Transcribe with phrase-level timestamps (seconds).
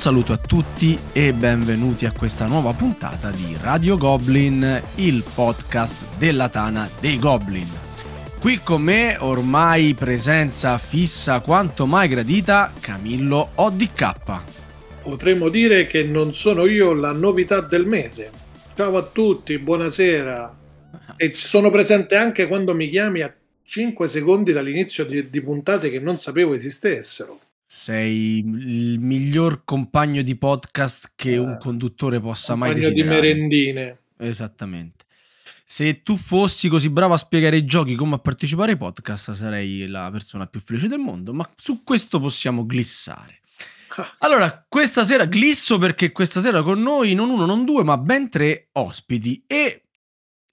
[0.00, 6.48] saluto a tutti e benvenuti a questa nuova puntata di Radio Goblin, il podcast della
[6.48, 7.68] Tana dei Goblin.
[8.40, 15.02] Qui con me, ormai presenza fissa quanto mai gradita, Camillo ODK.
[15.02, 18.30] Potremmo dire che non sono io la novità del mese.
[18.74, 20.58] Ciao a tutti, buonasera.
[21.14, 26.00] E sono presente anche quando mi chiami a 5 secondi dall'inizio di, di puntate che
[26.00, 27.38] non sapevo esistessero.
[27.72, 33.20] Sei il miglior compagno di podcast che un eh, conduttore possa mai desiderare.
[33.20, 33.98] di merendine.
[34.16, 35.04] Esattamente.
[35.64, 39.86] Se tu fossi così bravo a spiegare i giochi come a partecipare ai podcast, sarei
[39.86, 43.38] la persona più felice del mondo, ma su questo possiamo glissare.
[43.94, 44.16] Ah.
[44.18, 48.28] Allora, questa sera glisso perché questa sera con noi non uno, non due, ma ben
[48.28, 49.84] tre ospiti e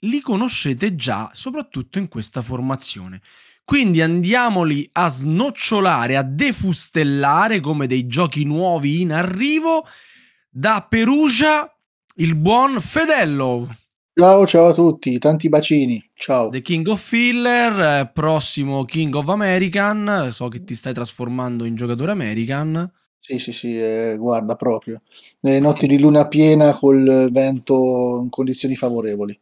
[0.01, 3.21] li conoscete già, soprattutto in questa formazione.
[3.67, 9.83] Quindi andiamoli a snocciolare, a defustellare come dei giochi nuovi in arrivo.
[10.49, 11.69] Da Perugia,
[12.15, 13.67] il buon Fedello.
[14.13, 16.01] Ciao, ciao a tutti, tanti bacini.
[16.13, 16.47] Ciao.
[16.47, 20.29] The King of Filler, eh, prossimo King of American.
[20.31, 22.89] So che ti stai trasformando in giocatore American.
[23.19, 25.01] Sì, sì, sì, eh, guarda proprio.
[25.41, 29.37] Nelle notti di luna piena col vento in condizioni favorevoli.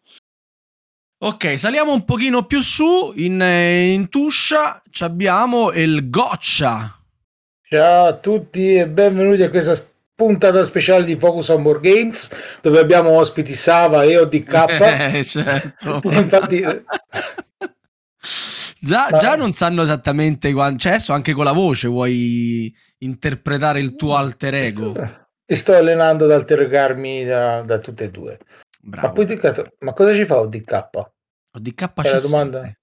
[1.26, 7.00] Ok, saliamo un pochino più su, in, eh, in Tuscia abbiamo il Goccia.
[7.68, 9.74] Ciao a tutti e benvenuti a questa
[10.14, 15.14] puntata speciale di Focus on Board Games dove abbiamo ospiti Sava e ODK.
[15.18, 16.00] Eh, certo.
[16.14, 16.62] Infatti...
[18.78, 19.18] già, Ma...
[19.18, 20.78] già, non sanno esattamente quando...
[20.78, 24.92] Cioè, adesso anche con la voce vuoi interpretare il tuo alter ego.
[24.94, 28.38] Sto, sto allenando ad altergarmi da, da tutte e due.
[28.84, 29.26] Ma poi
[29.80, 31.14] ma cosa ci fa ODK?
[31.56, 32.78] ODK c'è la domanda.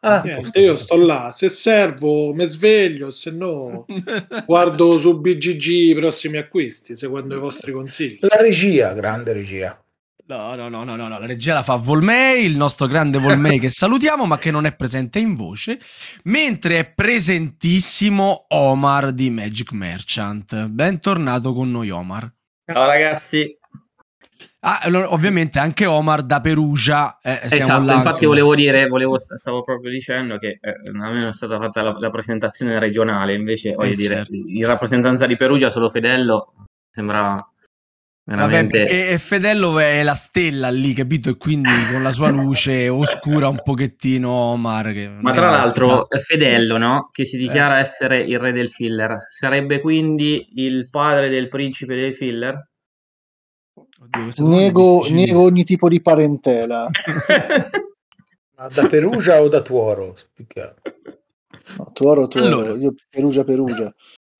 [0.00, 3.86] Ah, Niente, io sto là, se servo mi sveglio, se no
[4.46, 8.18] guardo su BGG i prossimi acquisti, seguendo i vostri consigli.
[8.20, 9.80] La regia, grande regia.
[10.28, 13.70] No, no, no, no, no, la regia la fa Volmei, il nostro grande Volmei che
[13.70, 15.78] salutiamo, ma che non è presente in voce,
[16.24, 20.66] mentre è presentissimo Omar di Magic Merchant.
[20.66, 22.28] Bentornato con noi, Omar.
[22.64, 23.56] Ciao ragazzi.
[24.68, 27.20] Ah, ovviamente anche Omar da Perugia.
[27.22, 31.32] Eh, esatto, infatti volevo dire, volevo, stavo proprio dicendo che eh, a me non è
[31.32, 34.32] stata fatta la, la presentazione regionale, invece voglio eh, dire, certo.
[34.34, 36.52] in rappresentanza di Perugia solo Fedello
[36.90, 37.48] sembrava
[38.24, 38.78] veramente...
[38.78, 41.30] Vabbè, perché Fedello è la stella lì, capito?
[41.30, 45.18] E quindi con la sua luce oscura un pochettino Omar.
[45.20, 47.10] Ma tra l'altro Fedello, no?
[47.12, 47.82] Che si dichiara eh.
[47.82, 52.68] essere il re del filler, sarebbe quindi il padre del principe del filler?
[53.98, 56.88] Oddio, nego, nego ogni tipo di parentela.
[58.56, 60.16] Ma da Perugia o da Tuoro?
[61.78, 62.72] No, Tuoro, Tuoro, allora.
[62.74, 63.92] io Perugia, Perugia.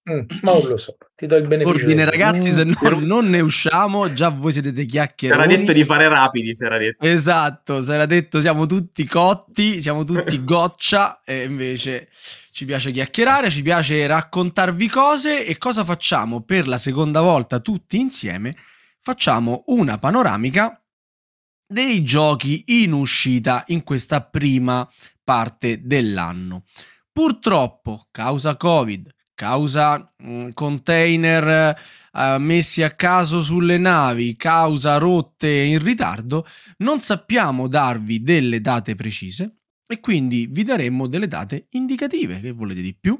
[0.08, 1.84] Mm, ma non lo so, ti do il beneficio.
[1.84, 4.12] Ordine, ragazzi, se no, non ne usciamo.
[4.12, 5.34] Già voi siete dei chiacchiere.
[5.34, 6.54] Era detto di fare rapidi.
[6.54, 7.04] Si era detto.
[7.04, 11.22] Esatto, si era detto siamo tutti cotti, siamo tutti goccia.
[11.24, 12.08] E invece
[12.52, 15.44] ci piace chiacchierare, ci piace raccontarvi cose.
[15.44, 18.54] E cosa facciamo per la seconda volta tutti insieme?
[19.06, 20.84] Facciamo una panoramica
[21.64, 24.88] dei giochi in uscita in questa prima
[25.22, 26.64] parte dell'anno.
[27.12, 31.78] Purtroppo, causa Covid, causa mh, mm, container
[32.14, 36.44] uh, messi a caso sulle navi, causa rotte in ritardo,
[36.78, 42.80] non sappiamo darvi delle date precise e quindi vi daremo delle date indicative, che volete
[42.80, 43.16] di più,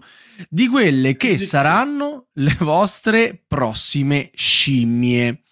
[0.49, 5.43] di quelle che saranno le vostre prossime scimmie.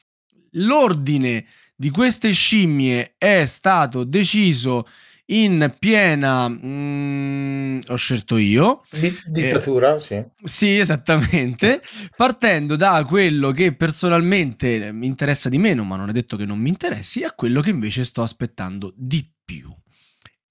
[0.55, 4.87] L'ordine di queste scimmie è stato deciso
[5.27, 8.83] in piena mm, ho scelto io.
[8.91, 10.25] Di- dittatura eh, sì.
[10.43, 11.83] sì esattamente.
[12.15, 16.59] Partendo da quello che personalmente mi interessa di meno ma non è detto che non
[16.59, 19.75] mi interessi a quello che invece sto aspettando di più.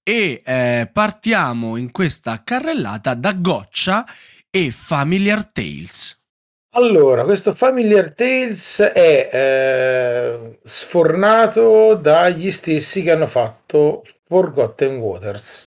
[0.02, 4.06] E eh, partiamo in questa carrellata da Goccia
[4.50, 6.23] e Familiar Tales
[6.74, 15.62] allora, questo Familiar Tales è eh, sfornato dagli stessi che hanno fatto Forgotten Waters,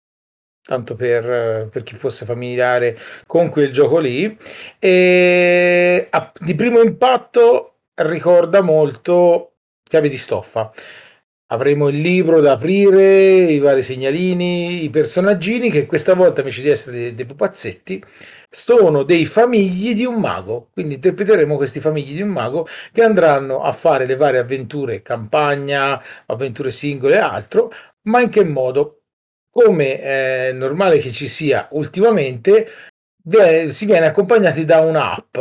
[0.62, 4.38] tanto per, per chi fosse familiare con quel gioco lì.
[4.80, 10.74] E a, di primo impatto ricorda molto Chiave di stoffa.
[11.50, 16.69] Avremo il libro da aprire, i vari segnalini, i personaggini che questa volta invece di
[16.69, 18.04] essere dei, dei pupazzetti
[18.49, 20.69] sono dei famigli di un mago.
[20.71, 26.01] Quindi interpreteremo questi famigli di un mago che andranno a fare le varie avventure, campagna,
[26.25, 27.71] avventure singole e altro,
[28.03, 29.01] ma in che modo?
[29.49, 32.67] Come è normale che ci sia ultimamente,
[33.69, 35.38] si viene accompagnati da un'app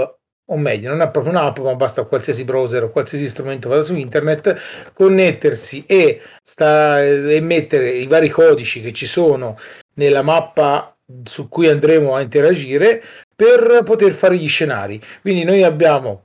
[0.49, 3.97] o meglio, non è proprio un'app, ma basta qualsiasi browser o qualsiasi strumento vada su
[3.97, 9.59] internet, connettersi e, sta, e mettere i vari codici che ci sono
[9.95, 13.03] nella mappa su cui andremo a interagire
[13.35, 15.01] per poter fare gli scenari.
[15.21, 16.25] Quindi noi abbiamo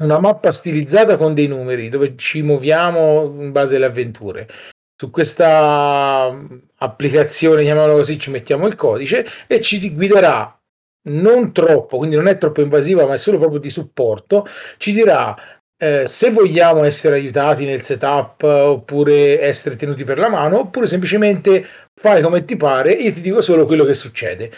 [0.00, 4.48] una mappa stilizzata con dei numeri dove ci muoviamo in base alle avventure.
[4.96, 6.36] Su questa
[6.76, 10.56] applicazione, chiamiamola così, ci mettiamo il codice e ci guiderà
[11.04, 14.46] non troppo, quindi non è troppo invasiva, ma è solo proprio di supporto.
[14.76, 15.36] Ci dirà
[15.82, 21.66] eh, se vogliamo essere aiutati nel setup oppure essere tenuti per la mano, oppure semplicemente
[21.92, 24.52] fai come ti pare, io ti dico solo quello che succede.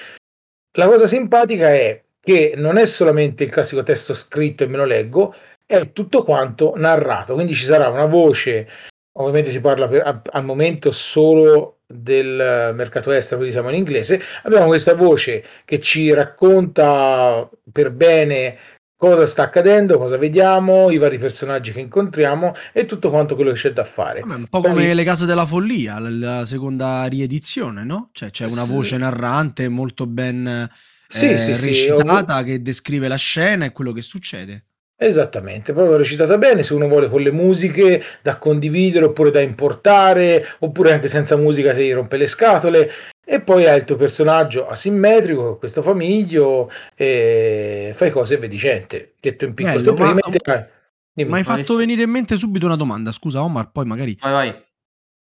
[0.76, 4.84] La cosa simpatica è che non è solamente il classico testo scritto e me lo
[4.84, 5.34] leggo,
[5.64, 8.68] è tutto quanto narrato, quindi ci sarà una voce,
[9.12, 14.66] ovviamente si parla per, al momento solo del mercato estero, quindi siamo in inglese, abbiamo
[14.66, 18.58] questa voce che ci racconta per bene
[18.96, 23.58] cosa sta accadendo, cosa vediamo, i vari personaggi che incontriamo e tutto quanto quello che
[23.58, 24.20] c'è da fare.
[24.20, 24.70] Vabbè, un po' Poi...
[24.70, 28.10] come Le Case della Follia, la, seconda riedizione, no?
[28.12, 28.96] Cioè c'è una voce sì.
[28.96, 30.68] narrante molto ben eh,
[31.06, 34.66] sì, sì, recitata che descrive la scena e quello che succede.
[34.96, 40.46] Esattamente, proprio recitata bene, se uno vuole con le musiche da condividere oppure da importare,
[40.60, 42.90] oppure anche senza musica se gli rompe le scatole,
[43.24, 49.54] e poi hai il tuo personaggio asimmetrico, questo famiglio, e fai cose vedicente, detto in
[49.54, 49.94] piccolo.
[49.94, 50.68] Bello, ma, ma,
[51.12, 54.16] mi hai fatto venire in mente subito una domanda, scusa Omar, poi magari...
[54.20, 54.64] Vai, vai.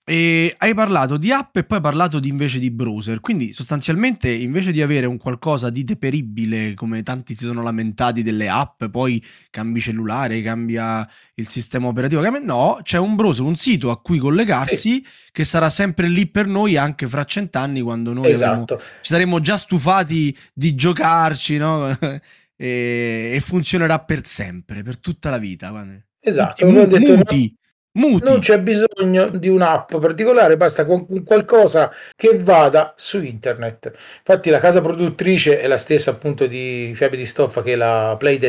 [0.08, 4.30] E hai parlato di app e poi hai parlato di invece di browser, quindi sostanzialmente
[4.30, 9.22] invece di avere un qualcosa di deperibile, come tanti si sono lamentati delle app, poi
[9.50, 12.40] cambi cellulare, cambia il sistema operativo, cambia...
[12.40, 15.06] no, c'è un browser, un sito a cui collegarsi sì.
[15.30, 18.74] che sarà sempre lì per noi anche fra cent'anni quando noi esatto.
[18.74, 21.86] avremo, ci saremo già stufati di giocarci, no?
[22.56, 25.70] e, e, funzionerà per sempre, per tutta la vita.
[26.18, 27.57] Esatto, muti, detto, muti.
[27.98, 28.30] Muti.
[28.30, 33.92] Non c'è bisogno di un'app particolare, basta con qualcosa che vada su internet.
[34.18, 38.44] Infatti, la casa produttrice è la stessa appunto di Fiabe di Stoffa che la Played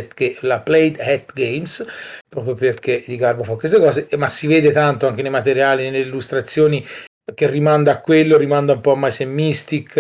[1.00, 1.86] at Games,
[2.30, 6.00] proprio perché di Garbo fa queste cose, ma si vede tanto anche nei materiali, nelle
[6.00, 6.86] illustrazioni
[7.34, 9.98] che rimanda a quello, rimanda un po' a Mice Mystic,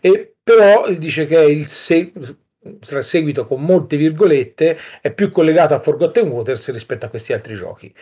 [0.00, 2.12] e però dice che è il se-
[2.80, 7.94] seguito con molte virgolette è più collegato a Forgotten Waters rispetto a questi altri giochi.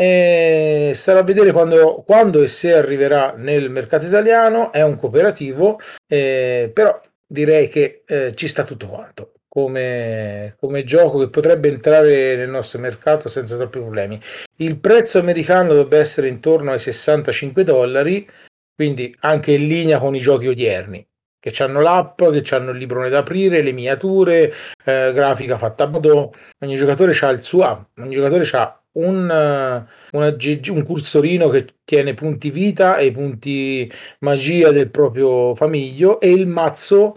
[0.00, 4.72] E starà a vedere quando, quando, e se arriverà nel mercato italiano.
[4.72, 11.18] È un cooperativo, eh, però direi che eh, ci sta tutto quanto come, come, gioco
[11.18, 14.18] che potrebbe entrare nel nostro mercato senza troppi problemi.
[14.56, 18.26] Il prezzo americano dovrebbe essere intorno ai 65 dollari,
[18.74, 21.06] quindi anche in linea con i giochi odierni
[21.40, 24.52] che hanno l'app, che hanno il librone da aprire, le miniature,
[24.84, 26.32] eh, grafica fatta a modo.
[26.60, 32.50] Ogni giocatore ha il suo, ogni giocatore ha un, una, un cursorino che tiene punti
[32.50, 33.90] vita e punti
[34.20, 37.16] magia del proprio famiglio e il mazzo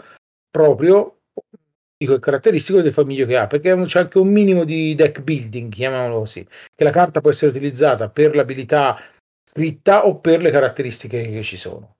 [0.51, 1.21] proprio
[1.97, 6.19] dico, caratteristico del famiglio che ha perché c'è anche un minimo di deck building chiamiamolo
[6.19, 6.45] così
[6.75, 8.99] che la carta può essere utilizzata per l'abilità
[9.43, 11.92] scritta o per le caratteristiche che ci sono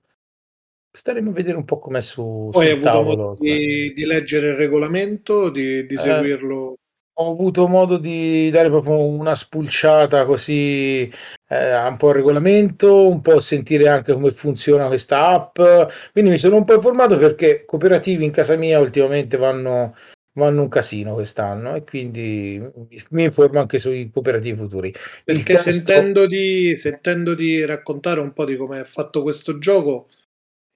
[0.96, 4.54] staremo a vedere un po' com'è su poi hai avuto modo di, di, leggere il
[4.54, 6.76] regolamento di, di eh, seguirlo
[7.16, 11.08] ho avuto modo di dare proprio una spulciata così
[11.48, 15.60] eh, un po' al regolamento, un po' sentire anche come funziona questa app.
[16.12, 19.94] Quindi mi sono un po' informato perché cooperativi in casa mia ultimamente vanno,
[20.32, 22.60] vanno un casino quest'anno e quindi
[23.10, 24.92] mi informo anche sui cooperativi futuri.
[25.22, 25.70] Perché testo...
[25.70, 30.08] sentendo, di, sentendo di raccontare un po' di come è fatto questo gioco,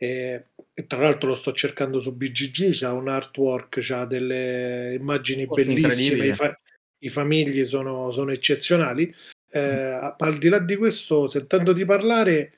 [0.00, 5.44] eh, e tra l'altro lo sto cercando su BGG, c'ha un artwork, c'ha delle immagini
[5.46, 6.58] oh, bellissime, i, fa-
[7.00, 9.12] i, famigli sono, sono eccezionali.
[9.50, 10.08] Eh, mm.
[10.18, 12.52] al di là di questo, sentendo parlare,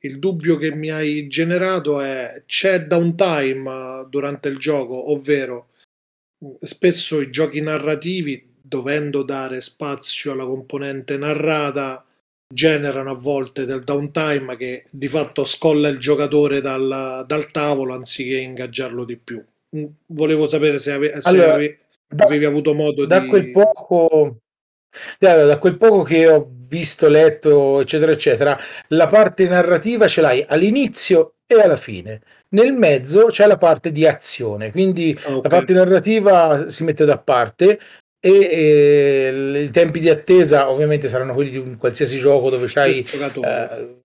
[0.00, 5.70] il dubbio che mi hai generato è c'è downtime durante il gioco, ovvero
[6.60, 12.04] spesso i giochi narrativi, dovendo dare spazio alla componente narrata,
[12.54, 18.36] generano a volte del downtime che di fatto scolla il giocatore dal, dal tavolo anziché
[18.36, 19.44] ingaggiarlo di più.
[19.76, 23.26] Mm, volevo sapere se, ave, se allora, avevi, da, avevi, avuto modo da di...
[23.26, 24.36] Quel poco,
[25.18, 28.58] da quel poco che ho visto, letto, eccetera, eccetera,
[28.88, 32.20] la parte narrativa ce l'hai all'inizio e alla fine.
[32.50, 35.40] Nel mezzo c'è la parte di azione, quindi okay.
[35.42, 37.80] la parte narrativa si mette da parte,
[38.24, 43.06] e, e i tempi di attesa ovviamente saranno quelli di un qualsiasi gioco dove c'hai
[43.42, 44.00] eh,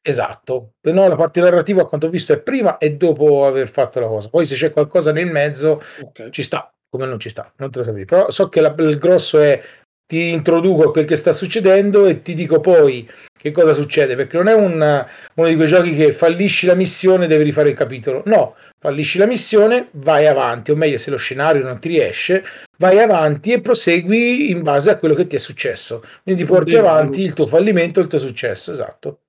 [0.00, 4.00] esatto no, la parte narrativa a quanto ho visto è prima e dopo aver fatto
[4.00, 6.30] la cosa poi se c'è qualcosa nel mezzo okay.
[6.30, 8.04] ci sta come non ci sta, non te lo sapevi.
[8.04, 9.60] Però so che la, il grosso è
[10.06, 13.08] ti introduco a quel che sta succedendo e ti dico poi
[13.38, 17.26] che cosa succede, perché non è un, uno di quei giochi che fallisci la missione
[17.26, 18.22] e devi rifare il capitolo.
[18.24, 22.44] No, fallisci la missione, vai avanti, o meglio se lo scenario non ti riesce,
[22.78, 26.04] vai avanti e prosegui in base a quello che ti è successo.
[26.22, 29.20] Quindi porti avanti il tuo fallimento e il tuo successo, esatto.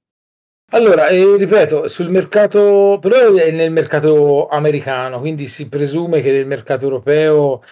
[0.72, 6.46] Allora, eh, ripeto, sul mercato, però è nel mercato americano, quindi si presume che nel
[6.46, 7.64] mercato europeo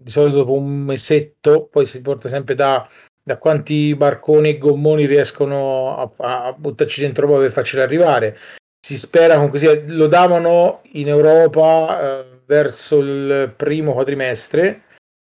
[0.00, 2.88] di solito dopo un mesetto, poi si porta sempre da,
[3.20, 8.38] da quanti barconi e gommoni riescono a, a buttarci dentro poi per farcela arrivare.
[8.88, 14.84] Si spera comunque sia, lo davano in Europa eh, verso il primo quadrimestre,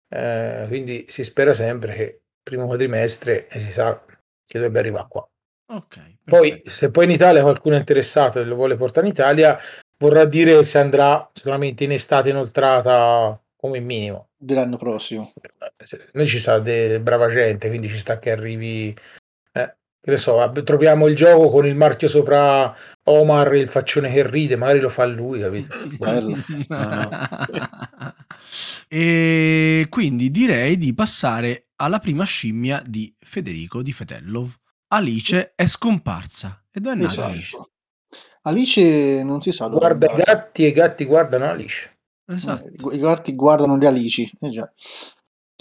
[0.08, 5.08] eh, quindi si spera sempre che il primo quadrimestre e si sa che dovrebbe arrivare
[5.10, 5.30] qua.
[5.72, 9.60] Okay, poi, se poi in Italia qualcuno è interessato e lo vuole portare in Italia,
[9.98, 14.30] vorrà dire se andrà sicuramente in estate inoltrata come minimo.
[14.38, 15.34] Dell'anno prossimo.
[16.14, 18.96] Noi ci sa de- brava gente, quindi ci sta che arrivi.
[20.02, 24.56] Che ne so, troviamo il gioco con il marchio sopra Omar, il faccione che ride,
[24.56, 25.76] magari lo fa lui, capito?
[25.98, 26.36] Bello.
[28.88, 34.50] e quindi direi di passare alla prima scimmia di Federico di Fetellov.
[34.92, 36.64] Alice è scomparsa.
[36.72, 37.28] E dove è nata Esatto.
[37.28, 37.58] Alice?
[38.44, 41.98] Alice non si sa dove Guarda i gatti e i gatti guardano Alice.
[42.26, 42.92] Esatto.
[42.92, 44.32] Eh, I gatti guardano le alici.
[44.40, 44.72] eh già.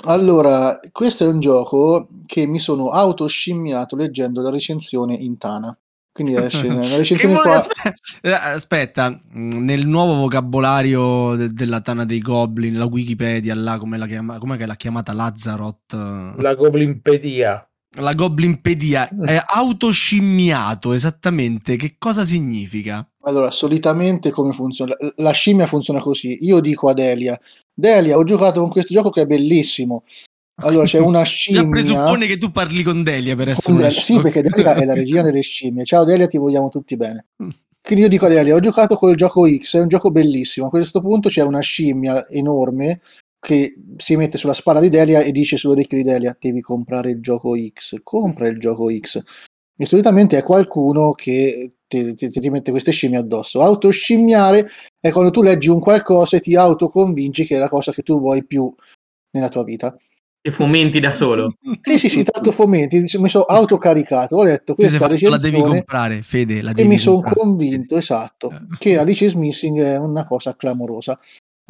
[0.06, 5.76] Allora, questo è un gioco che mi sono autoscimmiato leggendo la recensione in Tana.
[6.12, 7.92] Quindi la, scena- la Che recensione vuole- qua...
[8.22, 13.98] eh, Aspetta, mh, nel nuovo vocabolario de- della Tana dei Goblin, la Wikipedia, là, come
[13.98, 15.92] la chiama, com'è che l'ha chiamata Lazzaroth?
[15.92, 17.67] La, La Goblinpedia.
[17.96, 21.76] La Goblinpedia è autoscimmiato esattamente.
[21.76, 23.06] Che cosa significa?
[23.22, 24.94] Allora, solitamente come funziona?
[25.16, 26.38] La, scimmia funziona così.
[26.42, 27.38] Io dico a Delia,
[27.72, 30.04] Delia, ho giocato con questo gioco che è bellissimo.
[30.60, 31.68] Allora, c'è una Già scimmia...
[31.68, 34.22] presuppone che tu parli con Delia per essere Delia- Sì, scimmia.
[34.22, 35.84] perché Delia è la regina delle scimmie.
[35.84, 37.26] Ciao Delia, ti vogliamo tutti bene.
[37.42, 37.48] Mm.
[37.80, 40.66] Quindi io dico a Delia, ho giocato col gioco X, è un gioco bellissimo.
[40.66, 43.00] A questo punto c'è una scimmia enorme
[43.40, 47.20] che si mette sulla spalla di Delia e dice sull'orecchio di Delia, devi comprare il
[47.20, 49.22] gioco X, compra il gioco X.
[49.76, 53.62] E solitamente è qualcuno che ti, ti- ti mette queste scimmie addosso.
[53.62, 54.68] Autoscimmiare
[55.00, 58.18] è quando tu leggi un qualcosa e ti autoconvinci che è la cosa che tu
[58.18, 58.72] vuoi più
[59.30, 59.96] nella tua vita.
[60.40, 61.54] Ti fomenti da solo.
[61.82, 65.62] Sì, sì, sì, tanto fomenti, mi sono autocaricato, ho letto questa fatto, la devi recensione
[65.62, 68.76] comprare, Fede, la e devi mi sono convinto, esatto, Eh.
[68.78, 71.18] che Alice is Missing è una cosa clamorosa.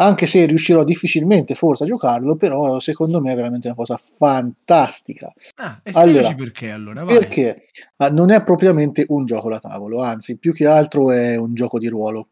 [0.00, 5.33] Anche se riuscirò difficilmente forse a giocarlo, però secondo me è veramente una cosa fantastica.
[5.57, 7.19] Ah, Allora, perché allora, vai.
[7.19, 7.64] Perché
[7.97, 11.78] ah, non è propriamente un gioco da tavolo, anzi, più che altro è un gioco
[11.81, 12.28] di ruolo.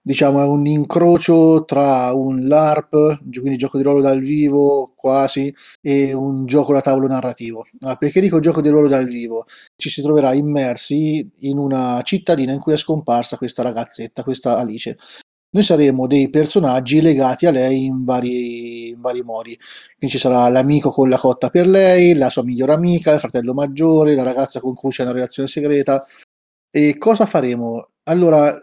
[0.00, 6.14] Diciamo è un incrocio tra un LARP, quindi gioco di ruolo dal vivo quasi, e
[6.14, 7.66] un gioco da tavolo narrativo.
[7.80, 9.44] Ah, perché dico gioco di ruolo dal vivo?
[9.76, 14.96] Ci si troverà immersi in una cittadina in cui è scomparsa questa ragazzetta, questa Alice.
[15.50, 19.56] Noi saremo dei personaggi legati a lei in vari, in vari modi.
[19.96, 23.54] Quindi ci sarà l'amico con la cotta per lei, la sua migliore amica, il fratello
[23.54, 26.04] maggiore, la ragazza con cui c'è una relazione segreta.
[26.70, 27.88] E cosa faremo?
[28.04, 28.54] Allora,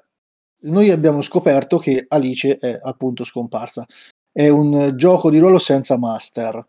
[0.61, 3.85] noi abbiamo scoperto che Alice è appunto scomparsa.
[4.31, 6.67] È un gioco di ruolo senza master.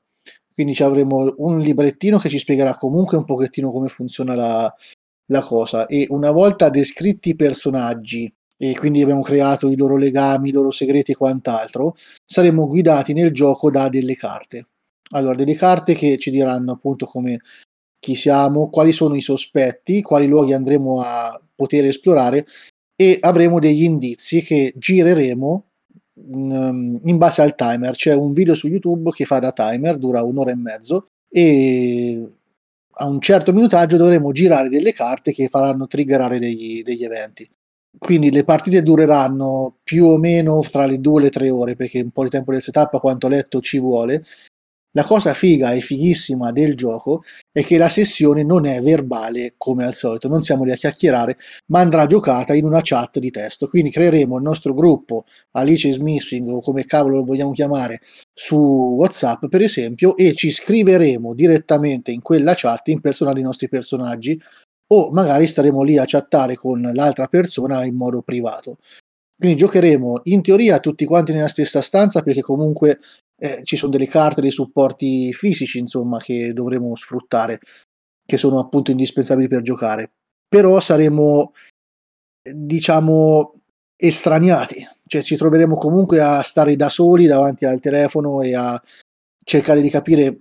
[0.52, 4.74] Quindi ci avremo un librettino che ci spiegherà comunque un pochettino come funziona la,
[5.26, 5.86] la cosa.
[5.86, 10.70] E una volta descritti i personaggi, e quindi abbiamo creato i loro legami, i loro
[10.70, 11.94] segreti e quant'altro,
[12.24, 14.68] saremo guidati nel gioco da delle carte.
[15.10, 17.40] Allora, delle carte che ci diranno appunto come
[17.98, 22.46] chi siamo, quali sono i sospetti, quali luoghi andremo a poter esplorare
[22.94, 25.64] e avremo degli indizi che gireremo
[26.20, 27.94] mm, in base al timer.
[27.94, 32.28] C'è un video su YouTube che fa da timer, dura un'ora e mezzo e
[32.98, 37.48] a un certo minutaggio dovremo girare delle carte che faranno triggerare degli, degli eventi.
[38.06, 42.00] Quindi le partite dureranno più o meno fra le due e le tre ore perché
[42.00, 44.22] un po' di tempo del setup a quanto letto ci vuole.
[44.92, 49.82] La cosa figa e fighissima del gioco è che la sessione non è verbale come
[49.82, 51.36] al solito, non siamo lì a chiacchierare,
[51.72, 53.66] ma andrà giocata in una chat di testo.
[53.66, 55.24] Quindi creeremo il nostro gruppo
[55.56, 58.00] Alice is Missing o come cavolo lo vogliamo chiamare
[58.32, 64.40] su WhatsApp, per esempio, e ci scriveremo direttamente in quella chat impersonando i nostri personaggi
[64.88, 68.78] o magari staremo lì a chattare con l'altra persona in modo privato.
[69.38, 73.00] Quindi giocheremo in teoria tutti quanti nella stessa stanza perché comunque
[73.38, 77.58] eh, ci sono delle carte, dei supporti fisici, insomma, che dovremo sfruttare,
[78.24, 80.12] che sono appunto indispensabili per giocare.
[80.48, 81.52] Però saremo,
[82.42, 83.60] diciamo,
[83.96, 88.80] estraniati cioè ci troveremo comunque a stare da soli davanti al telefono e a
[89.44, 90.40] cercare di capire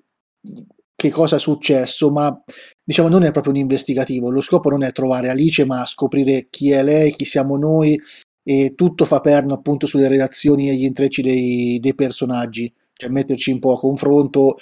[0.95, 2.43] che cosa è successo, ma
[2.85, 6.71] diciamo non è proprio un investigativo, lo scopo non è trovare Alice, ma scoprire chi
[6.71, 7.99] è lei, chi siamo noi
[8.43, 13.51] e tutto fa perno appunto sulle relazioni e gli intrecci dei, dei personaggi, cioè metterci
[13.51, 14.57] un po' a confronto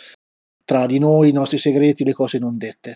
[0.66, 2.96] tra di noi, i nostri segreti, le cose non dette.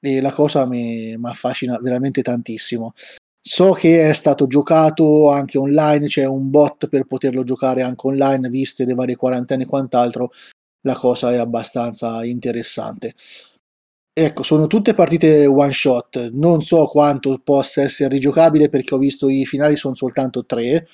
[0.00, 2.92] E la cosa mi affascina veramente tantissimo.
[3.40, 8.48] So che è stato giocato anche online, c'è un bot per poterlo giocare anche online,
[8.48, 10.30] viste le varie quarantene e quant'altro,
[10.82, 13.14] la cosa è abbastanza interessante.
[14.16, 19.28] Ecco, sono tutte partite one shot, non so quanto possa essere rigiocabile perché ho visto
[19.28, 20.86] i finali sono soltanto tre,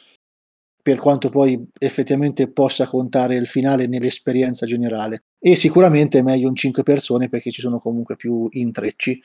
[0.83, 5.25] per quanto poi effettivamente possa contare il finale nell'esperienza generale.
[5.39, 9.21] E sicuramente è meglio in 5 persone perché ci sono comunque più intrecci.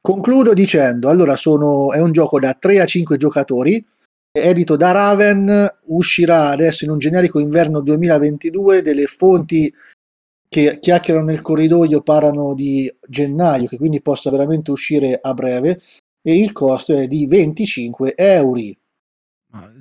[0.00, 3.84] Concludo dicendo, allora sono, è un gioco da 3 a 5 giocatori,
[4.32, 9.70] edito da Raven, uscirà adesso in un generico inverno 2022, delle fonti
[10.54, 15.80] che chiacchierano nel corridoio parlano di gennaio, che quindi possa veramente uscire a breve,
[16.22, 18.60] e il costo è di 25 euro.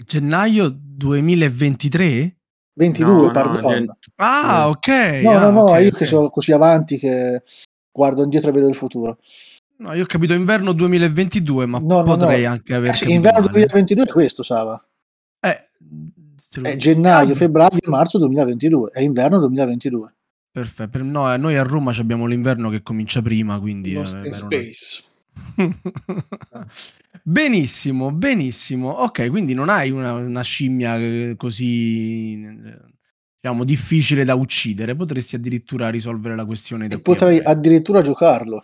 [0.03, 2.37] Gennaio 2023?
[2.73, 3.61] 22, no, pardon.
[3.61, 4.87] No, gen- ah, ok.
[5.21, 5.99] No, ah, no, no, okay, io okay.
[5.99, 7.43] che sono così avanti che
[7.91, 9.19] guardo indietro e vedo il futuro.
[9.77, 12.49] No, io ho capito inverno 2022, ma no, potrei no.
[12.49, 13.51] anche aver eh sì, inverno male.
[13.51, 14.83] 2022 è questo, Sava.
[15.39, 15.69] Eh,
[16.63, 20.15] è gennaio, febbraio, marzo 2022, è inverno 2022.
[20.53, 23.93] Perfetto, per, no, noi a Roma abbiamo l'inverno che comincia prima, quindi...
[23.93, 25.03] Lost in Space.
[27.23, 28.89] benissimo, benissimo.
[28.89, 32.37] Ok, quindi non hai una, una scimmia eh, così
[33.41, 36.85] diciamo difficile da uccidere, potresti addirittura risolvere la questione.
[36.85, 38.63] E potrei addirittura giocarlo.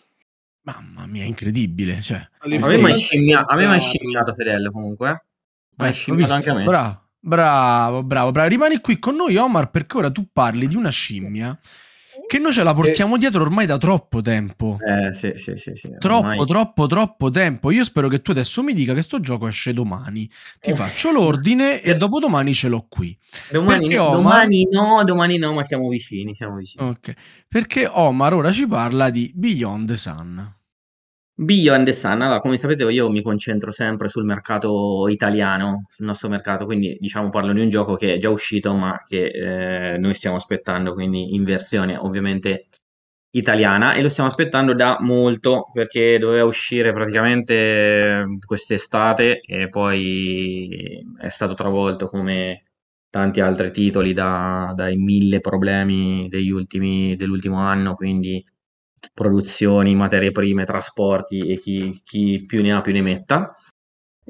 [0.62, 2.02] Mamma mia, incredibile.
[2.02, 5.26] Cioè, avevo mai scimmiato Fedele comunque.
[5.78, 6.66] Ma hai scimmiato anche a me.
[6.66, 7.09] Bravo.
[7.20, 8.48] Bravo, bravo, bravo.
[8.48, 11.58] Rimani qui con noi, Omar, perché ora tu parli di una scimmia
[12.30, 13.18] che noi ce la portiamo eh.
[13.18, 14.78] dietro ormai da troppo tempo.
[14.86, 15.96] Eh, sì, sì, sì, sì.
[15.98, 16.46] Troppo, ormai...
[16.46, 17.72] troppo, troppo tempo.
[17.72, 20.30] Io spero che tu adesso mi dica che sto gioco esce domani.
[20.60, 20.76] Ti eh.
[20.76, 23.18] faccio l'ordine e dopo domani ce l'ho qui.
[23.50, 24.12] Domani, perché Omar...
[24.12, 26.88] domani no, domani no, ma siamo vicini, siamo vicini.
[26.88, 27.14] Ok.
[27.48, 30.58] Perché Omar ora ci parla di Beyond the Sun.
[31.42, 36.28] Beyond the Sun, allora, come sapete io mi concentro sempre sul mercato italiano, sul nostro
[36.28, 40.14] mercato, quindi diciamo parlo di un gioco che è già uscito ma che eh, noi
[40.16, 42.68] stiamo aspettando, quindi in versione ovviamente
[43.32, 51.30] italiana e lo stiamo aspettando da molto perché doveva uscire praticamente quest'estate e poi è
[51.30, 52.66] stato travolto come
[53.10, 58.44] tanti altri titoli da, dai mille problemi ultimi, dell'ultimo anno, quindi
[59.14, 63.54] produzioni, materie prime, trasporti e chi, chi più ne ha più ne metta.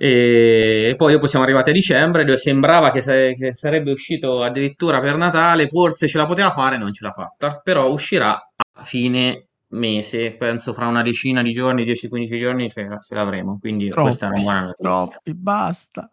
[0.01, 5.01] E poi dopo siamo arrivati a dicembre dove sembrava che, se, che, sarebbe uscito addirittura
[5.01, 9.49] per Natale, forse ce la poteva fare, non ce l'ha fatta, però uscirà a fine
[9.71, 14.27] mese, penso fra una decina di giorni, 10-15 giorni ce, ce, l'avremo, quindi troppi, questa
[14.27, 14.89] è una buona notizia.
[14.89, 16.11] Troppi, basta.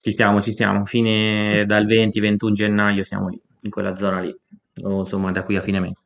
[0.00, 4.34] Ci siamo, ci siamo, fine dal 20-21 gennaio siamo lì, in quella zona lì,
[4.82, 6.04] o insomma da qui a fine mese.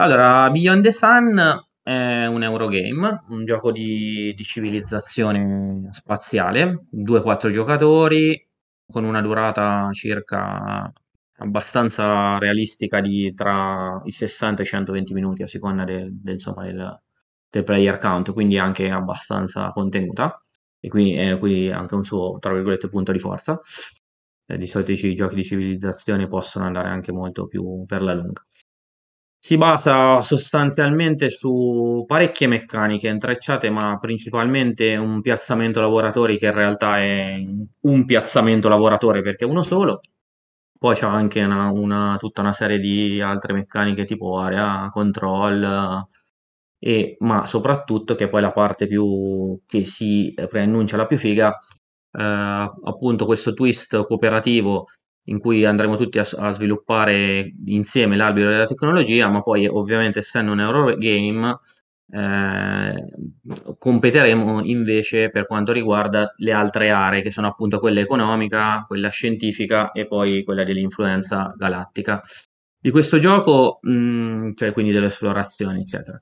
[0.00, 1.40] Allora, Beyond the Sun
[1.82, 8.48] è un Eurogame, un gioco di, di civilizzazione spaziale, 2-4 giocatori,
[8.86, 10.92] con una durata circa
[11.38, 16.62] abbastanza realistica di tra i 60 e i 120 minuti a seconda del, del, insomma,
[16.64, 17.00] del,
[17.50, 20.40] del player count, quindi anche abbastanza contenuta
[20.78, 23.60] e quindi è qui anche un suo, tra virgolette, punto di forza.
[24.46, 28.47] Eh, di solito i giochi di civilizzazione possono andare anche molto più per la lunga.
[29.40, 36.98] Si basa sostanzialmente su parecchie meccaniche intrecciate, ma principalmente un piazzamento lavoratori che in realtà
[36.98, 37.36] è
[37.82, 40.00] un piazzamento lavoratore perché è uno solo.
[40.78, 46.04] Poi c'è anche una, una, tutta una serie di altre meccaniche tipo area control,
[46.78, 51.56] e, ma soprattutto che poi la parte più che si preannuncia la più figa,
[52.12, 52.22] eh,
[52.84, 54.86] appunto questo twist cooperativo
[55.28, 60.52] in cui andremo tutti a, a, sviluppare insieme l'albero della tecnologia, ma poi ovviamente essendo
[60.52, 61.58] un Eurogame
[62.10, 63.04] eh,
[63.78, 69.92] competeremo invece per quanto riguarda le altre aree che sono appunto quella economica, quella scientifica
[69.92, 72.20] e poi quella dell'influenza galattica.
[72.80, 76.20] Di questo gioco, mh, mm, cioè quindi delle esplorazioni, eccetera.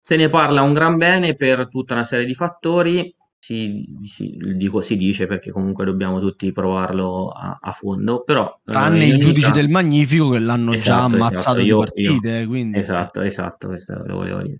[0.00, 4.80] Se ne parla un gran bene per tutta una serie di fattori, si, si, dico,
[4.80, 8.60] si dice perché comunque dobbiamo tutti provarlo a, a fondo, però...
[8.64, 11.60] Tranne eh, i giudici del Magnifico che l'hanno esatto, già ammazzato esatto.
[11.60, 12.78] Io, di partite, io, quindi...
[12.78, 14.58] Esatto, esatto, questo lo volevo dire.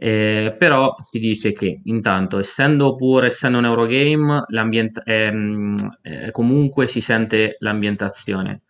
[0.00, 4.44] Eh, però si dice che intanto, essendo pure essendo un Eurogame,
[5.04, 8.62] ehm, eh, comunque si sente l'ambientazione.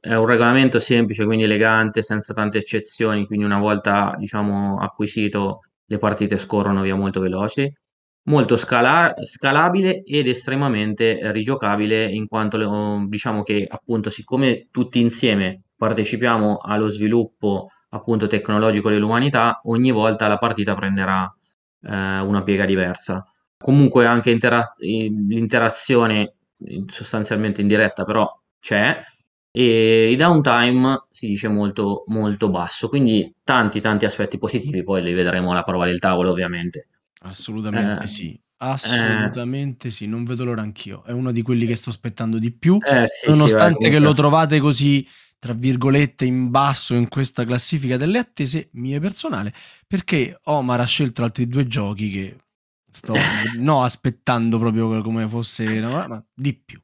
[0.00, 5.98] È un regolamento semplice, quindi elegante, senza tante eccezioni, quindi una volta diciamo, acquisito le
[5.98, 7.72] partite scorrono via molto veloci.
[8.26, 12.56] Molto scala- scalabile ed estremamente rigiocabile, in quanto
[13.06, 20.38] diciamo che appunto, siccome tutti insieme partecipiamo allo sviluppo appunto tecnologico dell'umanità, ogni volta la
[20.38, 21.30] partita prenderà
[21.82, 23.24] eh, una piega diversa.
[23.58, 26.34] Comunque anche intera- l'interazione
[26.86, 28.26] sostanzialmente indiretta però
[28.58, 29.00] c'è
[29.50, 35.12] e il downtime si dice molto molto basso, quindi tanti tanti aspetti positivi, poi li
[35.12, 36.88] vedremo alla prova del tavolo ovviamente.
[37.24, 38.40] Assolutamente eh, sì.
[38.58, 39.90] Assolutamente eh.
[39.90, 41.04] sì, non vedo l'ora anch'io.
[41.04, 44.14] È uno di quelli che sto aspettando di più, eh, sì, nonostante sì, che lo
[44.14, 45.06] trovate così
[45.38, 49.52] tra virgolette in basso in questa classifica delle attese mie personali,
[49.86, 52.36] perché Omar ha scelto altri due giochi che
[52.90, 53.14] sto
[53.58, 56.80] no aspettando proprio come fosse, no, ma di più.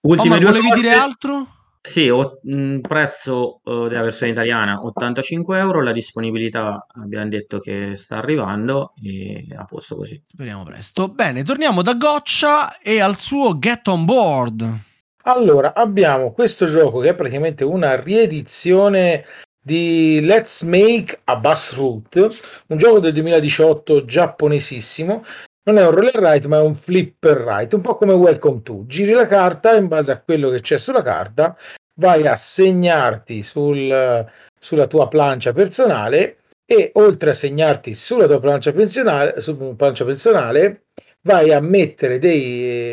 [0.00, 0.80] Ultime Omar, due volevi cose...
[0.82, 1.48] dire altro?
[1.86, 7.92] Sì, o, mh, prezzo uh, della versione italiana 85 euro, la disponibilità abbiamo detto che
[7.96, 10.20] sta arrivando e a posto così.
[10.26, 11.08] Speriamo presto.
[11.08, 14.78] Bene, torniamo da Goccia e al suo Get On Board.
[15.24, 19.22] Allora, abbiamo questo gioco che è praticamente una riedizione
[19.62, 22.28] di Let's Make a Bus Route,
[22.68, 25.22] un gioco del 2018 giapponesissimo.
[25.66, 28.84] Non è un roller ride, ma è un flipper ride, un po' come Welcome to.
[28.86, 31.56] Giri la carta in base a quello che c'è sulla carta,
[31.94, 34.26] vai a segnarti sul,
[34.58, 40.84] sulla tua plancia personale e oltre a segnarti sulla tua plancia personale, su plancia personale
[41.22, 42.92] vai a mettere dei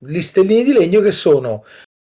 [0.00, 1.64] gli stellini di legno che sono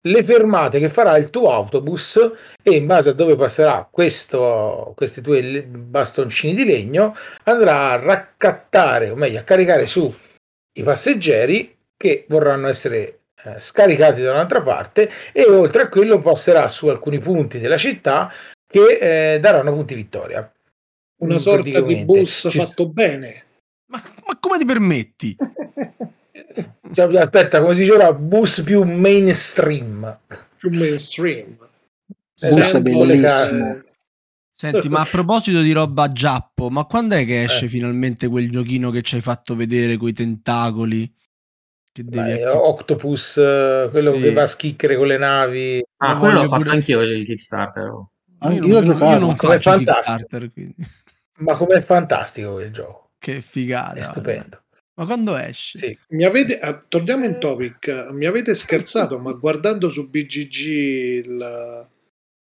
[0.10, 5.22] le fermate che farà il tuo autobus e in base a dove passerà questo, questi
[5.22, 10.14] tuoi bastoncini di legno andrà a raccattare o meglio a caricare su
[10.74, 16.68] i passeggeri che vorranno essere eh, scaricati da un'altra parte e oltre a quello passerà
[16.68, 18.32] su alcuni punti della città
[18.66, 20.52] che eh, daranno punti vittoria
[21.20, 23.46] una sorta di bus fatto bene
[23.90, 25.36] ma, ma come ti permetti?
[26.92, 30.20] Cioè, aspetta, come si diceva, bus più mainstream.
[30.58, 31.58] Più mainstream.
[32.40, 33.82] Bus è bellissimo.
[34.60, 37.70] Senti, ma a proposito di roba giappo, ma quando è che esce eh.
[37.70, 41.14] finalmente quel giochino che ci hai fatto vedere con i tentacoli?
[41.92, 44.20] Che devi Beh, Octopus, quello sì.
[44.20, 45.84] che va a schicchere con le navi.
[45.98, 46.76] Ah, ma quello l'ho fatto pure...
[46.76, 48.06] anch'io il Kickstarter.
[48.40, 50.52] Anche io, io, io non faccio Kickstarter.
[50.52, 50.76] Quindi.
[51.38, 53.12] Ma com'è fantastico quel gioco.
[53.20, 53.94] Che figata.
[53.94, 54.64] È stupendo.
[54.98, 55.78] Ma quando esce?
[55.78, 55.98] Sì.
[56.10, 60.66] Mi avete, eh, torniamo in topic, mi avete scherzato, ma guardando su BGG
[61.26, 61.88] il,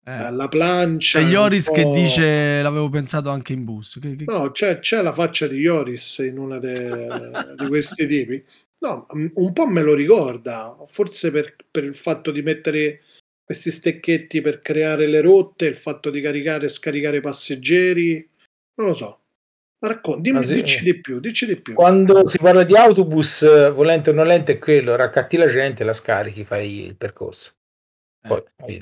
[0.04, 0.32] eh.
[0.32, 1.20] la plancia...
[1.20, 4.00] C'è Ioris che dice l'avevo pensato anche in bus.
[4.02, 4.26] Che, che...
[4.28, 8.44] No, c'è, c'è, la faccia di Ioris in una di questi tipi.
[8.80, 13.02] No, un po' me lo ricorda, forse per, per il fatto di mettere
[13.44, 18.28] questi stecchetti per creare le rotte, il fatto di caricare e scaricare passeggeri,
[18.76, 19.21] non lo so.
[19.84, 20.54] Racconti, dimmi, sì.
[20.54, 21.74] dici di più, dici di più.
[21.74, 25.94] Quando si parla di autobus, volente o non lente, è quello, raccatti la gente, la
[25.94, 27.54] scarichi, fai il percorso.
[28.24, 28.78] Eh, Poi,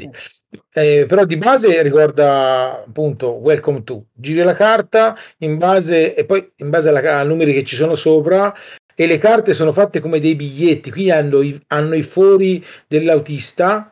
[0.73, 6.25] eh, eh, però di base ricorda appunto welcome to giri la carta in base e
[6.25, 8.53] poi in base ai numeri che ci sono sopra
[8.93, 13.89] e le carte sono fatte come dei biglietti quindi hanno i, hanno i fori dell'autista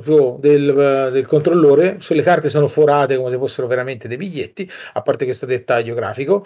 [0.00, 5.02] proprio del, del, controllore, sulle carte sono forate come se fossero veramente dei biglietti, a
[5.02, 6.44] parte questo dettaglio grafico.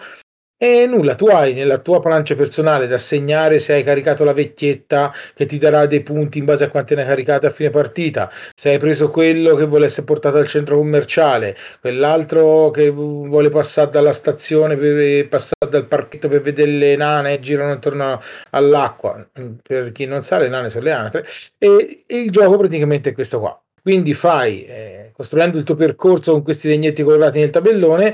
[0.65, 5.11] E nulla, tu hai nella tua plancia personale da segnare se hai caricato la vecchietta
[5.35, 8.31] che ti darà dei punti in base a quante ne hai caricate a fine partita,
[8.55, 13.91] se hai preso quello che vuole essere portato al centro commerciale, quell'altro che vuole passare
[13.91, 18.21] dalla stazione per passare dal parchetto per vedere le nane e girano intorno
[18.51, 19.21] all'acqua.
[19.61, 21.25] Per chi non sa, le nane sono le anatre.
[21.57, 23.61] E il gioco praticamente è questo qua.
[23.81, 28.13] Quindi fai, eh, costruendo il tuo percorso con questi legnetti colorati nel tabellone,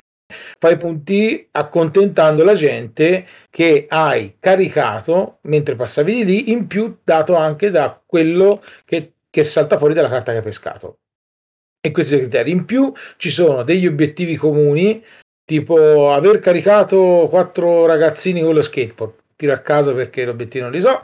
[0.57, 7.35] fai punti accontentando la gente che hai caricato mentre passavi di lì, in più dato
[7.35, 10.99] anche da quello che, che salta fuori dalla carta che hai pescato.
[11.81, 12.51] E questi sono i criteri.
[12.51, 15.03] In più ci sono degli obiettivi comuni,
[15.45, 19.13] tipo aver caricato quattro ragazzini con lo skateboard.
[19.35, 21.01] Tiro a caso perché l'obiettivo non li so.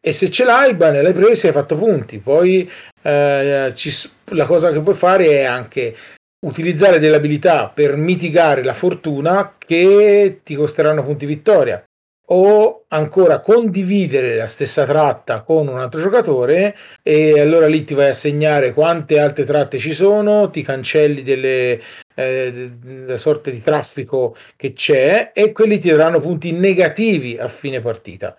[0.00, 2.18] E se ce l'hai, bene, l'hai preso e hai fatto punti.
[2.18, 2.70] Poi
[3.02, 3.90] eh, ci,
[4.32, 5.96] la cosa che puoi fare è anche
[6.40, 11.82] utilizzare delle abilità per mitigare la fortuna che ti costeranno punti vittoria.
[12.30, 18.10] o ancora condividere la stessa tratta con un altro giocatore e allora lì ti vai
[18.10, 21.80] a segnare quante altre tratte ci sono, ti cancelli delle
[22.18, 27.80] eh, della sorta di traffico che c'è e quelli ti daranno punti negativi a fine
[27.80, 28.36] partita.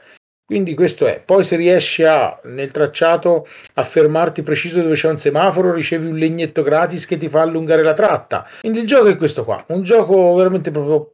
[0.49, 1.21] Quindi questo è.
[1.21, 6.15] Poi se riesci a nel tracciato a fermarti preciso dove c'è un semaforo, ricevi un
[6.15, 8.47] legnetto gratis che ti fa allungare la tratta.
[8.61, 11.11] Quindi il gioco è questo qua, un gioco veramente proprio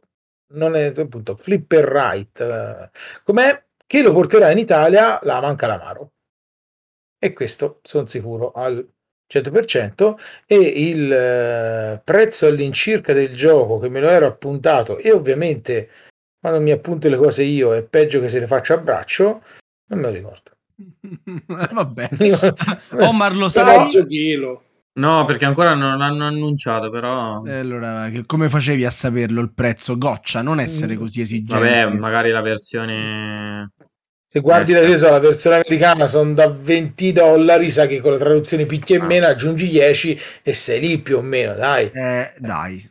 [0.54, 2.90] non è appunto flipper right, eh,
[3.24, 6.12] com'è che lo porterà in Italia la manca l'amaro.
[7.18, 8.88] E questo sono sicuro al
[9.30, 10.14] 100%
[10.46, 15.90] e il eh, prezzo all'incirca del gioco che me lo ero appuntato e ovviamente
[16.46, 19.42] quando mi appunto le cose io è peggio che se le faccio a braccio,
[19.88, 20.50] non me lo ricordo.
[21.72, 22.08] Vabbè,
[23.00, 23.88] Omar lo sai?
[24.06, 24.62] chilo.
[24.96, 27.42] No, perché ancora non l'hanno annunciato, però...
[27.44, 29.98] E allora, che- come facevi a saperlo il prezzo?
[29.98, 31.52] Goccia, non essere così esigente.
[31.58, 33.72] Vabbè, magari la versione...
[34.28, 34.86] Se guardi Estera.
[34.86, 39.00] adesso la versione americana sono da 20 dollari, sa che con la traduzione picchia e
[39.00, 39.04] Ah.
[39.04, 41.90] meno aggiungi 10 e sei lì più o meno, dai.
[41.92, 42.90] Eh, dai.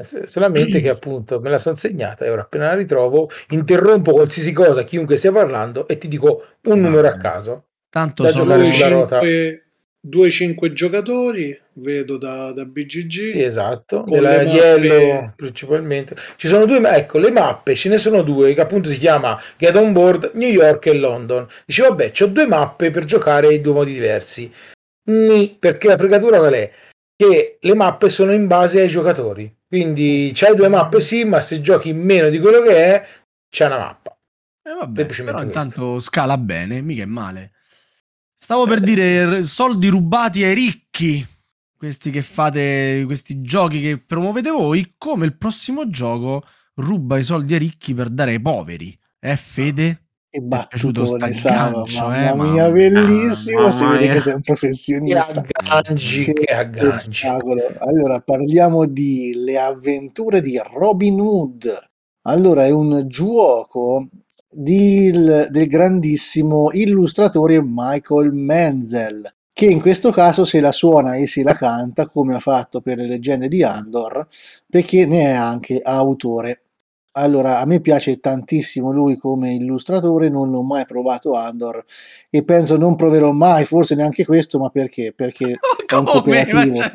[0.00, 4.82] Solamente che appunto me la sono segnata e ora appena la ritrovo interrompo qualsiasi cosa,
[4.82, 7.66] chiunque stia parlando e ti dico un numero a caso.
[7.90, 8.44] Tanto Da sono...
[8.44, 9.20] giocare sulla rota.
[10.06, 13.24] 2-5 giocatori, vedo da, da BGG.
[13.24, 16.14] Sì, esatto, della Yellow principalmente.
[16.36, 19.74] Ci sono due, ecco, le mappe, ce ne sono due, che appunto si chiama Get
[19.76, 21.46] on Board, New York e London.
[21.64, 24.52] Dice, vabbè, ho due mappe per giocare in due modi diversi.
[25.06, 26.70] Ni, perché la fregatura qual è?
[27.16, 29.54] Che le mappe sono in base ai giocatori.
[29.66, 33.08] Quindi c'hai due mappe sì, ma se giochi meno di quello che è,
[33.48, 34.16] c'è una mappa.
[34.62, 35.42] Eh, vabbè, però questo.
[35.42, 37.52] intanto scala bene, mica è male.
[38.34, 41.26] Stavo per dire r- soldi rubati ai ricchi,
[41.76, 46.44] questi che fate, questi giochi che promuovete voi, come il prossimo gioco
[46.76, 48.98] ruba i soldi ai ricchi per dare ai poveri.
[49.18, 50.03] Eh, Fede?
[50.34, 54.14] Che battutone, Sava, mamma eh, mia, bellissimo, mamma si vede mia.
[54.14, 55.44] che sei un Che professionista.
[55.52, 57.28] agganci, che agganci.
[57.28, 57.74] spettacolo.
[57.78, 61.66] Allora, parliamo di Le avventure di Robin Hood.
[62.22, 64.08] Allora, è un gioco
[64.50, 71.44] del, del grandissimo illustratore Michael Menzel, che in questo caso se la suona e se
[71.44, 74.26] la canta, come ha fatto per le leggende di Andor,
[74.68, 76.63] perché ne è anche autore.
[77.16, 81.84] Allora, a me piace tantissimo lui come illustratore, non ho mai provato Andor
[82.28, 85.12] e penso non proverò mai, forse neanche questo, ma perché?
[85.14, 86.74] Perché è un cooperativo.
[86.74, 86.92] Cioè-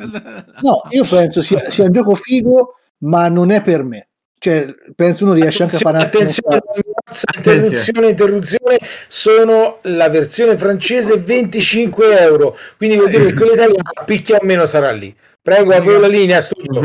[0.61, 4.07] No, io penso sia, sia un gioco figo, ma non è per me.
[4.37, 8.77] Cioè, penso uno riesce anche a fare Attenzione, una- attenzione, interruzione, interruzione,
[9.07, 14.65] sono la versione francese 25 euro, quindi vuol dire che quella italiana picchia o meno
[14.65, 15.15] sarà lì.
[15.41, 16.81] Prego, a voi la linea, studio.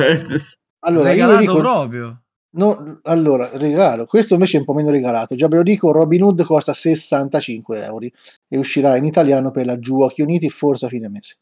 [0.87, 2.19] Allora, io lo Regalato dico, proprio.
[2.55, 4.07] No, allora, regalo.
[4.07, 5.35] Questo invece è un po' meno regalato.
[5.35, 8.07] Già ve lo dico, Robin Hood costa 65 euro
[8.49, 11.37] e uscirà in italiano per la Giochi Uniti forse a fine mese.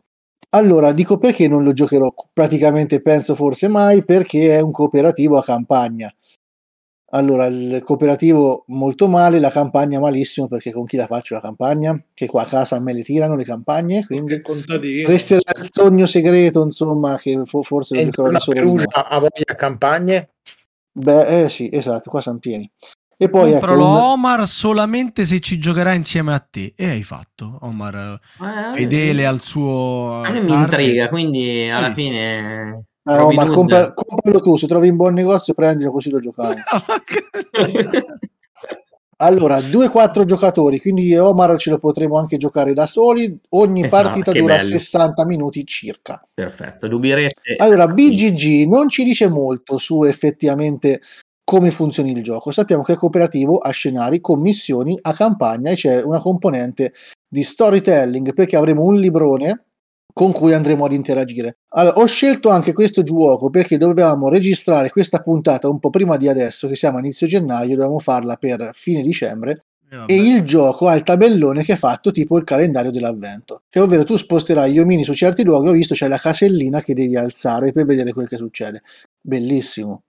[0.50, 5.42] Allora, dico perché non lo giocherò praticamente, penso forse mai, perché è un cooperativo a
[5.42, 6.14] campagna.
[7.14, 12.02] Allora, il cooperativo molto male, la campagna malissimo, perché con chi la faccio la campagna?
[12.14, 14.40] Che qua a casa a me le tirano le campagne, quindi
[15.04, 18.60] questo era il sogno segreto, insomma, che fo- forse lo giocherò da solo.
[18.60, 20.30] Perugia a voglia a campagne.
[20.94, 22.70] Beh, eh sì, esatto, qua sono pieni.
[23.16, 26.74] E poi ecco, Compralo un- Omar solamente se ci giocherà insieme a te.
[26.76, 30.22] E hai fatto, Omar, Eh, fedele al suo...
[30.22, 32.02] A me mi intriga, quindi alla visto?
[32.02, 32.84] fine...
[33.04, 36.54] eh, Omar, compra- compralo tu, se trovi in buon negozio prendilo così lo giochiamo.
[39.22, 43.38] Allora, 2-4 giocatori, quindi Omar ce lo potremo anche giocare da soli.
[43.50, 44.68] Ogni Esatto, partita dura bello.
[44.68, 46.20] 60 minuti circa.
[46.34, 47.54] Perfetto, dubierete...
[47.58, 51.00] Allora, BGG non ci dice molto su effettivamente
[51.44, 52.50] come funzioni il gioco.
[52.50, 56.92] Sappiamo che è cooperativo a scenari, con missioni, a campagna e c'è una componente
[57.28, 59.66] di storytelling perché avremo un librone
[60.12, 61.56] con cui andremo ad interagire.
[61.74, 66.28] Allora, ho scelto anche questo gioco perché dovevamo registrare questa puntata un po' prima di
[66.28, 70.88] adesso, che siamo a inizio gennaio, dovevamo farla per fine dicembre Eh, e il gioco
[70.88, 73.62] ha il tabellone che è fatto tipo il calendario dell'avvento.
[73.68, 76.94] Cioè, ovvero tu sposterai gli omini su certi luoghi, ho visto c'è la casellina che
[76.94, 78.80] devi alzare per vedere quel che succede.
[79.20, 80.02] Bellissimo.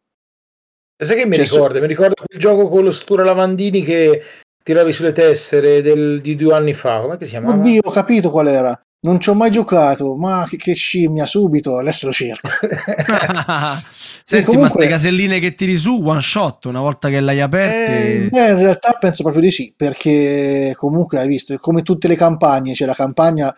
[0.97, 1.79] Sai che mi Cioè, ricorda?
[1.81, 4.21] Mi ricorda quel gioco con lo Stura Lavandini che
[4.63, 7.01] tiravi sulle tessere del- di due anni fa.
[7.01, 7.57] Come si chiamava?
[7.57, 8.81] Oddio, ho capito qual era.
[9.03, 12.47] Non ci ho mai giocato, ma che, che scimmia, subito, adesso lo cerco.
[14.23, 18.25] Senti, comunque- ma ste caselline che tiri su, one shot, una volta che l'hai aperte...
[18.25, 22.15] Eh, beh, in realtà penso proprio di sì, perché comunque hai visto, come tutte le
[22.15, 23.53] campagne, cioè la campagna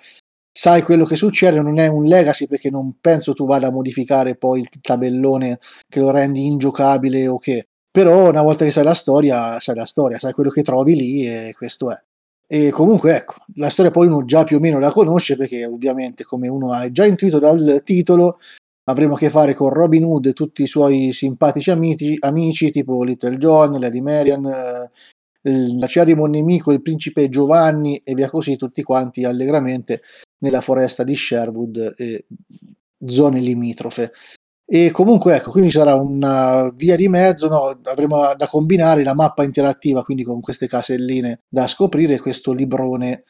[0.51, 4.37] sai quello che succede, non è un legacy perché non penso tu vada a modificare
[4.37, 7.67] poi il tabellone che lo rendi ingiocabile o che.
[7.91, 11.27] Però una volta che sai la storia, sai la storia, sai quello che trovi lì
[11.27, 11.97] e questo è.
[12.47, 16.23] E comunque ecco, la storia poi uno già più o meno la conosce perché ovviamente
[16.23, 18.37] come uno ha già intuito dal titolo
[18.87, 23.03] avremo a che fare con Robin Hood e tutti i suoi simpatici amici, amici tipo
[23.03, 24.89] Little John, Lady Marian, eh,
[25.79, 30.01] l'acerrimo nemico, il principe Giovanni e via così, tutti quanti allegramente
[30.39, 32.25] nella foresta di Sherwood e
[33.05, 34.11] zone limitrofe.
[34.67, 37.79] E comunque ecco, quindi sarà una via di mezzo, no?
[37.83, 43.25] avremo da combinare la mappa interattiva, quindi con queste caselline da scoprire, questo librone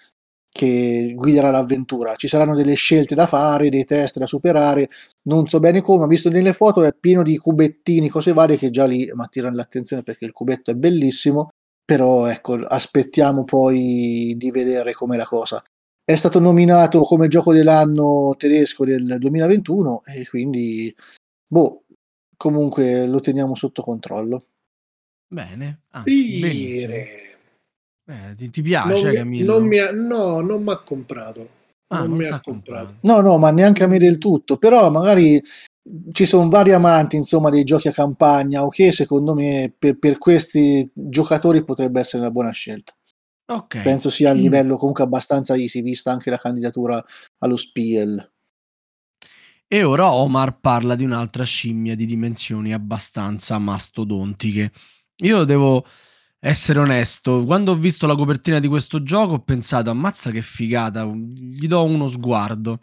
[0.49, 2.15] che guiderà l'avventura.
[2.15, 4.89] Ci saranno delle scelte da fare, dei test da superare,
[5.23, 8.69] non so bene come, ho visto nelle foto è pieno di cubettini, cose varie che
[8.69, 11.49] già lì mi attirano l'attenzione perché il cubetto è bellissimo,
[11.83, 15.61] però ecco, aspettiamo poi di vedere com'è la cosa.
[16.01, 20.95] È stato nominato come gioco dell'anno tedesco del 2021 e quindi
[21.47, 21.83] Boh,
[22.35, 24.47] comunque lo teniamo sotto controllo.
[25.27, 26.93] Bene, anzi, benissimo.
[28.07, 29.57] Eh, ti, ti, piace, non Camillo?
[29.57, 31.49] Non mi ha, no, non mi ha comprato.
[31.87, 32.85] Ah, non, non mi ha comprato.
[32.85, 32.95] comprato.
[33.01, 34.57] No, no, ma neanche a me del tutto.
[34.57, 35.41] Però magari
[36.11, 38.93] ci sono vari amanti, insomma, dei giochi a campagna, ok?
[38.93, 42.93] Secondo me per, per questi giocatori potrebbe essere una buona scelta.
[43.47, 43.83] Okay.
[43.83, 47.03] Penso sia a livello comunque abbastanza easy, vista anche la candidatura
[47.39, 48.33] allo Spiel.
[49.75, 54.71] E ora Omar parla di un'altra scimmia di dimensioni abbastanza mastodontiche.
[55.17, 55.85] Io devo
[56.39, 61.03] essere onesto, quando ho visto la copertina di questo gioco ho pensato ammazza che figata,
[61.03, 62.79] gli do uno sguardo.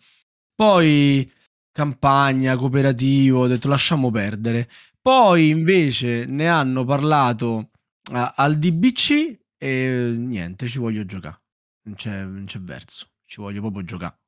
[0.55, 1.33] Poi
[1.71, 4.69] campagna, cooperativo, ho detto lasciamo perdere.
[5.01, 7.71] Poi invece ne hanno parlato
[8.13, 11.41] a, al DBC e niente, ci voglio giocare.
[11.85, 14.22] Non c'è, non c'è verso, ci voglio proprio giocare.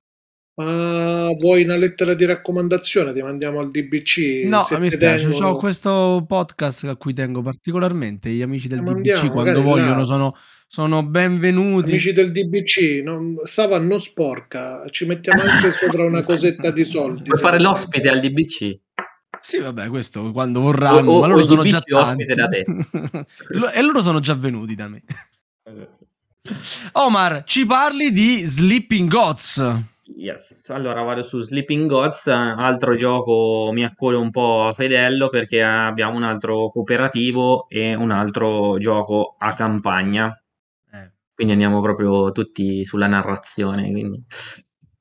[0.57, 3.13] Ma vuoi una lettera di raccomandazione?
[3.13, 4.45] Ti mandiamo al DBC?
[4.45, 5.49] No, mi spiace, tengono...
[5.49, 8.31] ho questo podcast a cui tengo particolarmente.
[8.31, 10.37] Gli amici del mandiamo, DBC, quando vogliono, sono,
[10.69, 11.91] sono, benvenuti.
[11.91, 17.31] Amici del DBC, non, Sava non sporca, ci mettiamo anche sopra una cosetta di soldi.
[17.31, 18.79] Per fare l'ospite al DBC.
[19.41, 22.25] Sì, vabbè, questo quando vorranno, o, o, ma loro sono già tanti.
[22.27, 22.65] da te.
[23.75, 25.03] e loro sono già venuti da me.
[26.93, 29.93] Omar, ci parli di Sleeping Gods.
[30.17, 36.17] Yes, allora vado su Sleeping Gods, altro gioco mi accole un po' fedello perché abbiamo
[36.17, 40.29] un altro cooperativo e un altro gioco a campagna.
[40.93, 41.13] Eh.
[41.35, 43.91] Quindi andiamo proprio tutti sulla narrazione.
[43.91, 44.23] Quindi.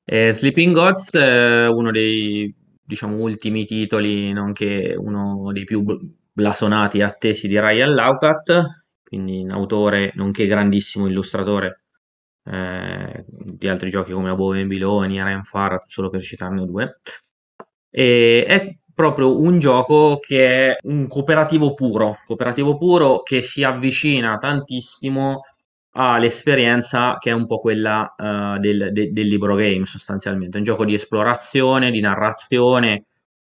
[0.04, 5.84] Eh, Sleeping Gods è uno dei diciamo ultimi titoli, nonché uno dei più
[6.32, 8.64] blasonati e attesi di Ryan Laukat,
[9.04, 11.83] quindi un autore nonché grandissimo illustratore
[12.44, 17.00] eh, di altri giochi come Above Below, Nier Farat, solo per citarne due.
[17.90, 24.36] E è proprio un gioco che è un cooperativo puro, cooperativo puro che si avvicina
[24.36, 25.40] tantissimo
[25.96, 30.84] all'esperienza che è un po' quella uh, del, de, del, libro game sostanzialmente, un gioco
[30.84, 33.06] di esplorazione, di narrazione,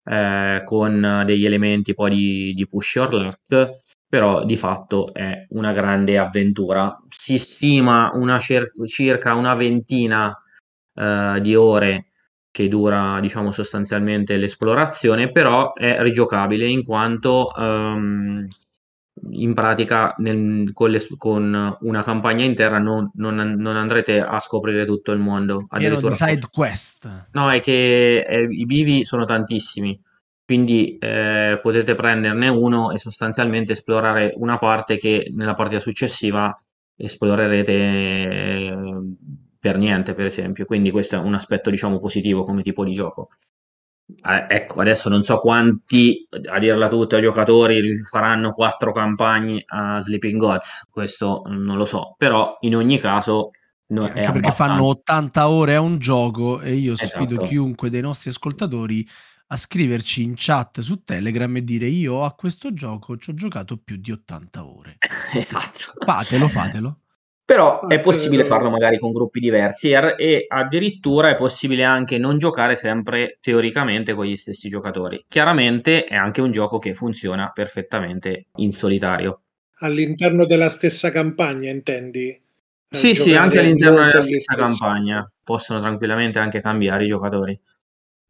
[0.05, 3.82] eh, con degli elementi poi di, di push your luck
[4.13, 6.95] però di fatto è una grande avventura.
[7.09, 10.39] Si stima una cer- circa una ventina
[10.93, 12.09] eh, di ore
[12.51, 18.47] che dura, diciamo, sostanzialmente l'esplorazione, però è rigiocabile in quanto um,
[19.31, 24.85] in pratica nel, con, le, con, una campagna intera non, non, non, andrete a scoprire
[24.85, 25.67] tutto il mondo.
[25.75, 27.29] Pieno di side quest.
[27.33, 29.99] No, è che eh, i bivi sono tantissimi
[30.45, 36.55] quindi eh, potete prenderne uno e sostanzialmente esplorare una parte che nella partita successiva
[36.97, 38.77] esplorerete eh,
[39.59, 40.65] per niente, per esempio.
[40.65, 43.29] Quindi questo è un aspetto, diciamo, positivo come tipo di gioco.
[44.07, 50.39] Eh, ecco, adesso non so quanti, a dirla tutta, giocatori faranno quattro campagne a Sleeping
[50.39, 53.51] Gods, questo non lo so, però in ogni caso...
[53.93, 54.75] No, Anche perché abbastanza...
[54.75, 57.47] fanno 80 ore a un gioco e io sfido esatto.
[57.47, 59.07] chiunque dei nostri ascoltatori
[59.53, 63.77] a scriverci in chat su Telegram e dire io a questo gioco ci ho giocato
[63.77, 64.97] più di 80 ore.
[65.37, 65.93] esatto.
[66.05, 66.97] Fatelo, fatelo.
[67.45, 72.77] Però è possibile farlo magari con gruppi diversi e addirittura è possibile anche non giocare
[72.77, 75.23] sempre teoricamente con gli stessi giocatori.
[75.29, 79.43] Chiaramente è anche un gioco che funziona perfettamente in solitario.
[79.81, 82.41] All'interno della stessa campagna, intendi?
[82.89, 85.31] Sì, sì, anche all'interno della stessa campagna.
[85.45, 87.61] Possono tranquillamente anche cambiare i giocatori.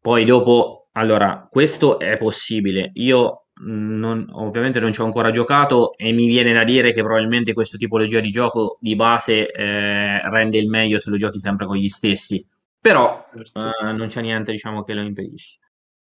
[0.00, 2.90] Poi dopo allora, questo è possibile.
[2.94, 7.02] Io mhmm, non, ovviamente non ci ho ancora giocato e mi viene da dire che
[7.02, 11.66] probabilmente questa tipologia di gioco di base eh, rende il meglio se lo giochi sempre
[11.66, 12.44] con gli stessi.
[12.80, 13.60] Però certo.
[13.60, 15.58] eh, non c'è niente diciamo, che lo impedisce.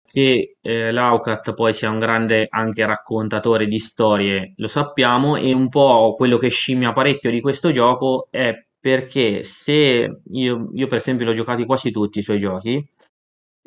[0.04, 5.68] che eh, Laucat poi sia un grande anche raccontatore di storie, lo sappiamo, e un
[5.68, 11.26] po' quello che scimmia parecchio di questo gioco è perché se io, io per esempio
[11.26, 12.86] l'ho giocati quasi tutti i suoi giochi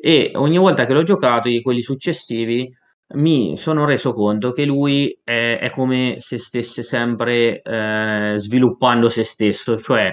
[0.00, 2.72] e ogni volta che l'ho giocato, di quelli successivi,
[3.14, 9.24] mi sono reso conto che lui è, è come se stesse sempre eh, sviluppando se
[9.24, 10.12] stesso, cioè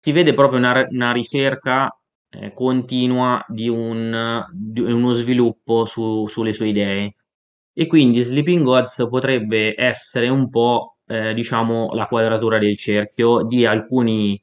[0.00, 1.94] si vede proprio una, una ricerca
[2.30, 7.14] eh, continua di, un, di uno sviluppo su, sulle sue idee.
[7.72, 13.64] E quindi Sleeping Gods potrebbe essere un po', eh, diciamo, la quadratura del cerchio di
[13.66, 14.40] alcuni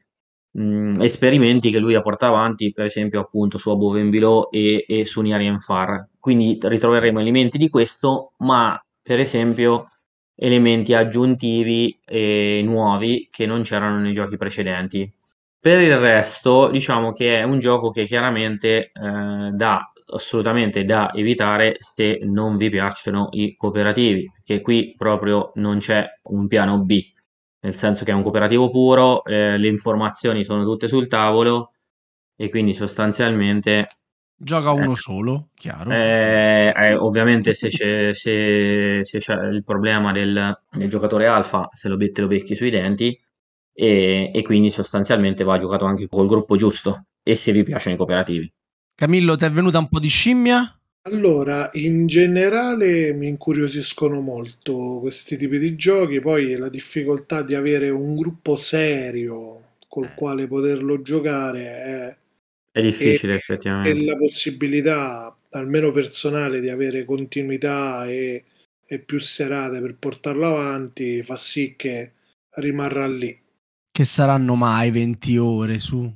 [0.55, 4.85] mh, esperimenti che lui ha portato avanti, per esempio appunto su Above and Below e,
[4.87, 6.07] e su Niarian Far.
[6.19, 9.85] Quindi ritroveremo elementi di questo, ma per esempio
[10.35, 15.09] elementi aggiuntivi e nuovi che non c'erano nei giochi precedenti.
[15.59, 18.91] Per il resto, diciamo che è un gioco che chiaramente eh,
[19.51, 26.05] dà assolutamente da evitare se non vi piacciono i cooperativi, che qui proprio non c'è
[26.25, 27.13] un piano B
[27.65, 31.71] nel senso che è un cooperativo puro, eh, le informazioni sono tutte sul tavolo
[32.35, 33.87] e quindi sostanzialmente...
[34.37, 35.89] Gioca uno eh, solo, chiaro.
[35.89, 41.87] Eh, eh ovviamente se c'è, se, se c'è, il problema del, del giocatore alfa, se
[41.89, 43.19] lo, te lo becchi sui denti
[43.73, 47.97] e, e quindi sostanzialmente va giocato anche col gruppo giusto e se vi piacciono i
[47.97, 48.53] cooperativi.
[48.93, 50.79] Camillo, ti è venuta un po' di scimmia?
[51.07, 57.91] Allora, in generale mi incuriosiscono molto questi tipi di giochi, poi la difficoltà di avere
[57.91, 60.13] un gruppo serio col eh.
[60.15, 62.15] quale poterlo giocare è,
[62.71, 63.89] è difficile e, effettivamente.
[63.91, 68.43] E la possibilità, almeno personale, di avere continuità e,
[68.83, 72.13] e più serate per portarlo avanti fa sì che
[72.55, 73.39] rimarrà lì.
[73.91, 76.11] Che saranno mai 20 ore su?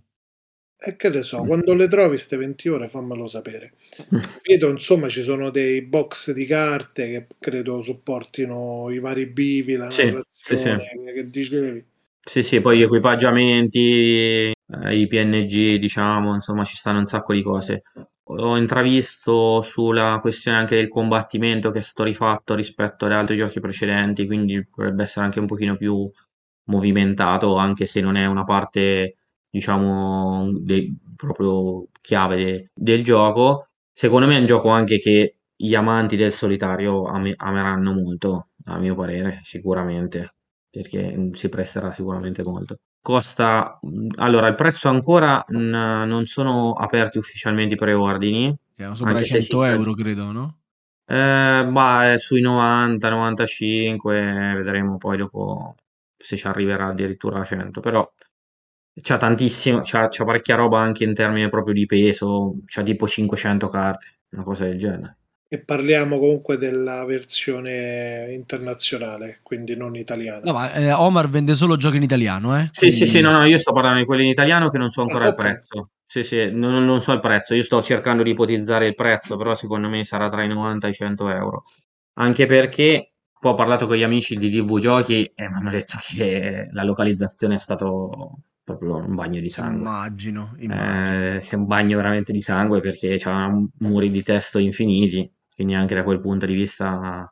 [0.82, 3.74] E che ne so, quando le trovi queste 20 ore fammelo sapere.
[4.46, 9.90] Vedo insomma ci sono dei box di carte che credo supportino i vari bivi, la
[9.90, 10.76] sì, sì, sì.
[11.14, 11.86] che dicevi.
[12.22, 17.42] Sì, sì, poi gli equipaggiamenti, eh, i PNG, diciamo, insomma ci stanno un sacco di
[17.42, 17.82] cose.
[18.32, 23.60] Ho intravisto sulla questione anche del combattimento che è stato rifatto rispetto ad altri giochi
[23.60, 26.10] precedenti, quindi potrebbe essere anche un pochino più
[26.66, 29.16] movimentato, anche se non è una parte
[29.50, 33.69] diciamo, de- proprio chiave de- del gioco.
[34.00, 38.78] Secondo me è un gioco anche che gli amanti del solitario am- ameranno molto, a
[38.78, 40.36] mio parere, sicuramente,
[40.70, 42.78] perché si presterà sicuramente molto.
[43.02, 43.78] Costa,
[44.16, 48.58] allora, il prezzo ancora n- non sono aperti ufficialmente i preordini.
[48.74, 50.60] Siamo sopra i 100 euro, credo, no?
[51.06, 55.76] Eh, bah, sui 90, 95, vedremo poi dopo
[56.16, 58.10] se ci arriverà addirittura a 100, però
[59.02, 63.70] c'ha tantissimo, c'ha, c'ha parecchia roba anche in termini proprio di peso, c'ha tipo 500
[63.70, 65.18] carte, una cosa del genere.
[65.52, 70.42] E parliamo comunque della versione internazionale, quindi non italiana.
[70.44, 72.70] No, ma eh, Omar vende solo giochi in italiano, eh?
[72.72, 72.96] Sì, quindi...
[72.98, 75.26] sì, sì, no, no, io sto parlando di quelli in italiano che non so ancora
[75.26, 75.48] ah, okay.
[75.48, 75.90] il prezzo.
[76.06, 79.56] Sì, sì, non, non, so il prezzo, io sto cercando di ipotizzare il prezzo, però
[79.56, 81.64] secondo me sarà tra i 90 e i 100 euro.
[82.20, 85.98] Anche perché poi ho parlato con gli amici di TV Giochi e mi hanno detto
[86.02, 88.42] che la localizzazione è stato
[88.78, 89.80] proprio un bagno di sangue.
[89.80, 91.40] Immagino, immagino.
[91.40, 96.04] Eh, un bagno veramente di sangue perché c'ha muri di testo infiniti, quindi anche da
[96.04, 97.32] quel punto di vista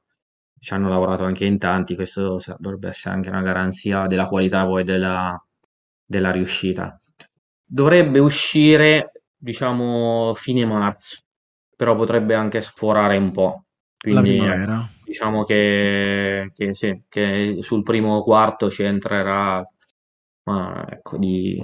[0.60, 4.84] ci hanno lavorato anche in tanti, questo dovrebbe essere anche una garanzia della qualità poi
[4.84, 5.40] della,
[6.06, 7.00] della riuscita.
[7.64, 11.18] Dovrebbe uscire, diciamo, fine marzo,
[11.76, 13.66] però potrebbe anche sforare un po'.
[13.98, 14.40] Quindi,
[15.04, 19.66] diciamo che, che, sì, che sul primo quarto ci entrerà
[20.48, 21.62] ma ecco, di,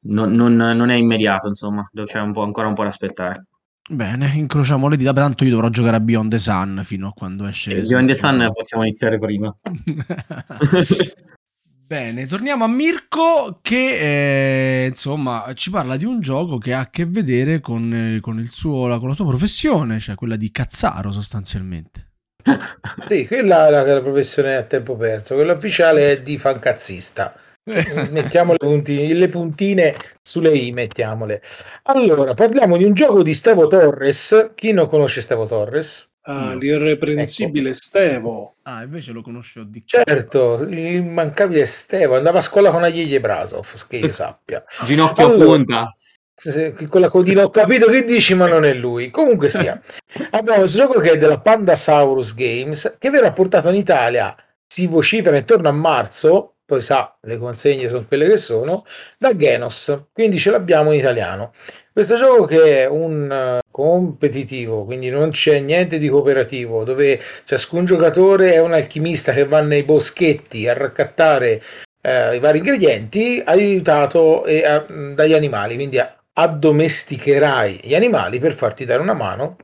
[0.00, 3.46] non, non, non, è immediato, insomma, c'è un ancora un po' da aspettare.
[3.88, 7.46] Bene, incrociamo le dita, tanto io dovrò giocare a Beyond the Sun fino a quando
[7.46, 7.82] esce.
[7.82, 9.56] Sì, Beyond the Sun possiamo iniziare prima.
[11.86, 16.90] Bene, torniamo a Mirko che eh, insomma ci parla di un gioco che ha a
[16.90, 21.10] che vedere con, eh, con, suo, la, con la sua professione, cioè quella di cazzaro
[21.10, 22.08] sostanzialmente.
[23.06, 27.40] sì, quella è la, la professione a tempo perso, quella ufficiale è di fancazzista
[28.10, 31.42] mettiamo le puntine, le puntine sulle i, mettiamole.
[31.84, 34.52] Allora, parliamo di un gioco di Stevo Torres.
[34.54, 36.08] Chi non conosce Stevo Torres?
[36.28, 37.78] Ah, l'irreprensibile ecco.
[37.78, 38.54] Stevo.
[38.62, 42.16] Ah, invece lo conosco di Certo, l'immancabile Stevo.
[42.16, 44.64] Andava a scuola con Agli Brasov, che io sappia.
[44.84, 45.92] Ginocchio allora, a punta.
[46.88, 49.10] Quella codina ho capito che dici, ma non è lui.
[49.10, 49.80] Comunque sia,
[50.30, 54.36] abbiamo questo gioco che è della Pandasaurus Games, che verrà portato in Italia,
[54.66, 58.84] si vocifera intorno a marzo, poi sa, le consegne sono quelle che sono,
[59.18, 61.52] da Genos, quindi ce l'abbiamo in italiano.
[61.92, 67.84] Questo gioco che è un uh, competitivo, quindi non c'è niente di cooperativo, dove ciascun
[67.84, 71.62] giocatore è un alchimista che va nei boschetti a raccattare
[72.02, 75.98] uh, i vari ingredienti, aiutato e, uh, dagli animali, quindi
[76.32, 79.56] addomesticherai gli animali per farti dare una mano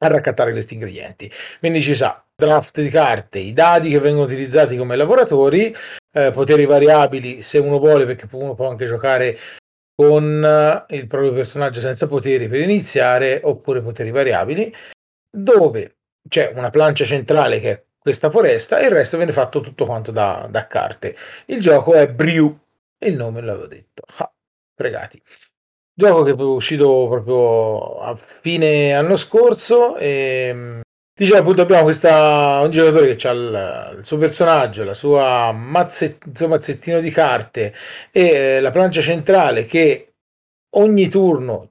[0.00, 1.32] a raccattare questi ingredienti.
[1.58, 5.74] Quindi ci sa draft di carte, i dadi che vengono utilizzati come lavoratori,
[6.12, 9.38] eh, poteri variabili se uno vuole, perché uno può anche giocare
[9.94, 14.72] con eh, il proprio personaggio senza poteri per iniziare, oppure poteri variabili,
[15.30, 15.96] dove
[16.28, 20.12] c'è una plancia centrale che è questa foresta e il resto viene fatto tutto quanto
[20.12, 21.16] da, da carte.
[21.46, 22.56] Il gioco è Brew,
[22.98, 24.02] il nome l'avevo detto.
[24.18, 24.30] Ah,
[24.74, 25.20] pregati.
[25.98, 30.80] Gioco che è uscito proprio a fine anno scorso e ehm,
[31.18, 36.26] Dicevo appunto abbiamo questa, un giocatore che ha il, il, suo personaggio, la sua mazzet,
[36.26, 37.72] il suo mazzettino di carte
[38.10, 40.12] e eh, la plancia centrale che
[40.74, 41.70] ogni turno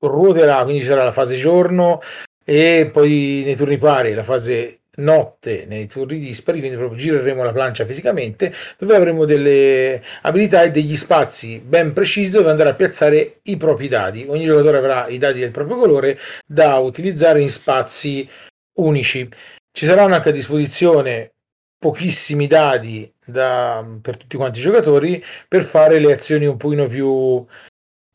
[0.00, 2.00] ruoterà, quindi ci sarà la fase giorno
[2.44, 7.52] e poi nei turni pari la fase notte nei turni dispari, quindi proprio gireremo la
[7.52, 13.38] plancia fisicamente, dove avremo delle abilità e degli spazi ben precisi dove andare a piazzare
[13.42, 14.26] i propri dadi.
[14.28, 18.28] Ogni giocatore avrà i dadi del proprio colore da utilizzare in spazi
[18.74, 19.28] unici.
[19.70, 21.32] Ci saranno anche a disposizione
[21.78, 27.44] pochissimi dadi da, per tutti quanti i giocatori per fare le azioni un pochino più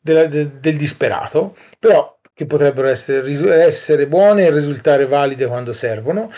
[0.00, 3.30] del, del, del disperato, però che potrebbero essere,
[3.64, 6.30] essere buone e risultare valide quando servono.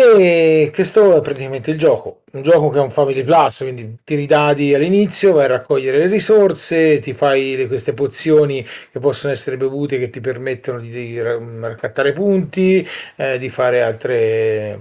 [0.00, 2.20] E questo è praticamente il gioco.
[2.30, 5.98] Un gioco che è un family plus, quindi tiri i dadi all'inizio, vai a raccogliere
[5.98, 11.20] le risorse, ti fai queste pozioni che possono essere bevute che ti permettono di, di
[11.20, 12.86] raccattare punti,
[13.16, 14.78] eh, di fare altre,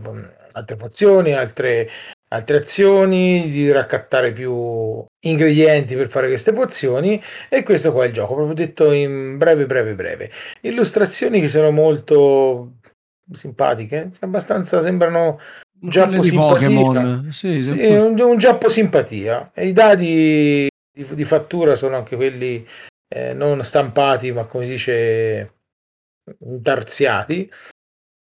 [0.52, 1.90] altre pozioni, altre,
[2.28, 8.14] altre azioni, di raccattare più ingredienti per fare queste pozioni e questo qua è il
[8.14, 10.32] gioco, proprio detto in breve breve breve.
[10.62, 12.74] Illustrazioni che sono molto
[13.32, 15.40] simpatiche, abbastanza sembrano
[15.80, 17.32] un giappo Pokémon.
[17.32, 19.52] Sì, sì, un, un giappo simpatia.
[19.54, 22.66] E i dadi di, di fattura sono anche quelli
[23.08, 25.54] eh, non stampati, ma come si dice
[26.62, 27.50] tarziati.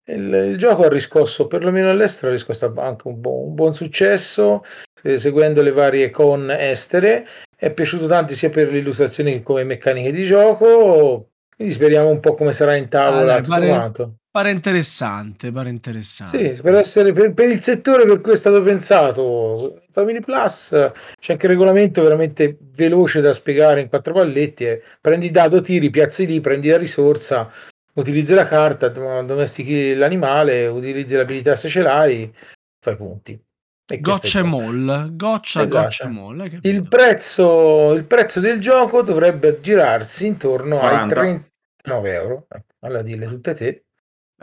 [0.06, 4.64] Il, il, gioco ha riscosso, perlomeno all'estero, ha riscosso anche un, buon, un buon successo,
[5.02, 7.28] eh, seguendo le varie con estere.
[7.56, 11.30] È piaciuto tanto sia per le illustrazioni che come meccaniche di gioco.
[11.56, 13.36] Quindi speriamo un po' come sarà in tavola.
[13.36, 16.56] Ah, dai, pare, Pare interessante, pare interessante.
[16.56, 21.34] Sì, per, essere, per, per, il settore per cui è stato pensato Family Plus c'è
[21.34, 24.66] anche il regolamento veramente veloce da spiegare in quattro palletti.
[24.66, 24.82] Eh.
[25.00, 27.48] Prendi il dado, tiri, piazzi lì, prendi la risorsa,
[27.94, 32.34] utilizzi la carta, domestichi l'animale, utilizzi l'abilità se ce l'hai,
[32.80, 33.40] fai punti.
[33.86, 35.84] E goccia e moll, goccia, esatto.
[35.84, 36.60] goccia e moll.
[36.64, 41.20] Il prezzo, il prezzo del gioco dovrebbe girarsi intorno 40.
[41.22, 41.44] ai
[41.84, 42.48] 39 euro.
[42.50, 43.84] Ecco, alla dille tutte te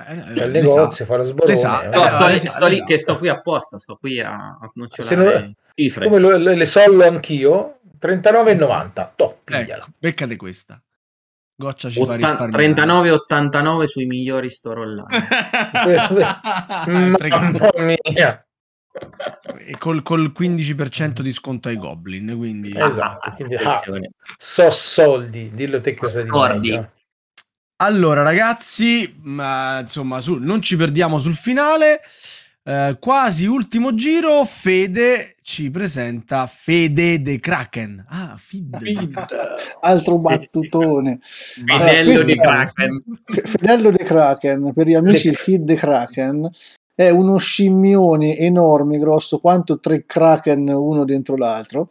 [0.09, 1.53] Beh, cioè, al negozio, fa lo sborone.
[1.53, 1.99] Esatto.
[1.99, 6.07] No, sto, lì, sto lì che sto qui apposta, sto qui a, a snocciolare cifre.
[6.07, 9.11] Come lo, le, le sollo anch'io, 39,90.
[9.17, 10.83] Top, ecco, beccate questa.
[11.57, 15.29] Goccia ci 80, fa 39,89 sui migliori store online.
[16.87, 18.45] Mamma mia.
[19.59, 22.73] E col, col 15% di sconto ai goblin, quindi...
[22.75, 23.81] Esatto, quindi, ah,
[24.37, 26.29] so soldi, dillo te cosa di
[27.83, 32.01] allora, ragazzi, ma, insomma, su, non ci perdiamo sul finale.
[32.63, 38.05] Eh, quasi ultimo giro, Fede ci presenta Fede de Kraken.
[38.07, 38.79] Ah, Fide.
[39.81, 41.21] Altro battutone.
[41.23, 43.03] Fedello uh, di Kraken.
[43.25, 46.51] Fedello de Kraken, per gli amici il feed de Kraken
[47.01, 51.89] è uno scimmione enorme, grosso quanto tre kraken uno dentro l'altro,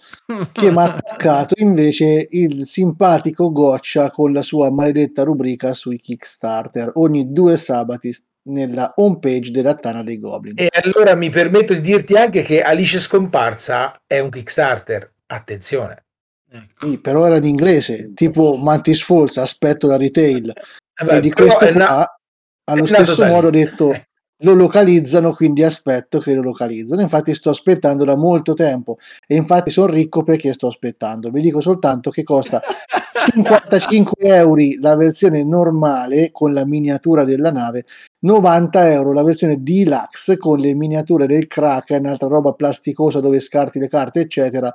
[0.51, 6.91] che mi ha attaccato invece il simpatico Goccia con la sua maledetta rubrica sui Kickstarter
[6.93, 8.15] ogni due sabati
[8.49, 10.53] nella homepage della Tana dei Goblin.
[10.55, 15.11] E allora mi permetto di dirti anche che Alice Scomparsa è un Kickstarter.
[15.25, 16.05] Attenzione.
[16.51, 16.87] Ecco.
[16.87, 20.49] Sì, però era in inglese, tipo Mantis Falls, aspetto la retail.
[20.49, 22.19] Eh beh, e di questo qua, na-
[22.65, 23.91] allo stesso modo ho detto
[24.41, 27.01] lo localizzano, quindi aspetto che lo localizzano.
[27.01, 31.29] Infatti sto aspettando da molto tempo e infatti sono ricco perché sto aspettando.
[31.29, 32.61] Vi dico soltanto che costa
[33.31, 37.85] 55 euro la versione normale con la miniatura della nave,
[38.21, 43.79] 90 euro la versione deluxe con le miniature del Kraken, altra roba plasticosa dove scarti
[43.79, 44.73] le carte, eccetera.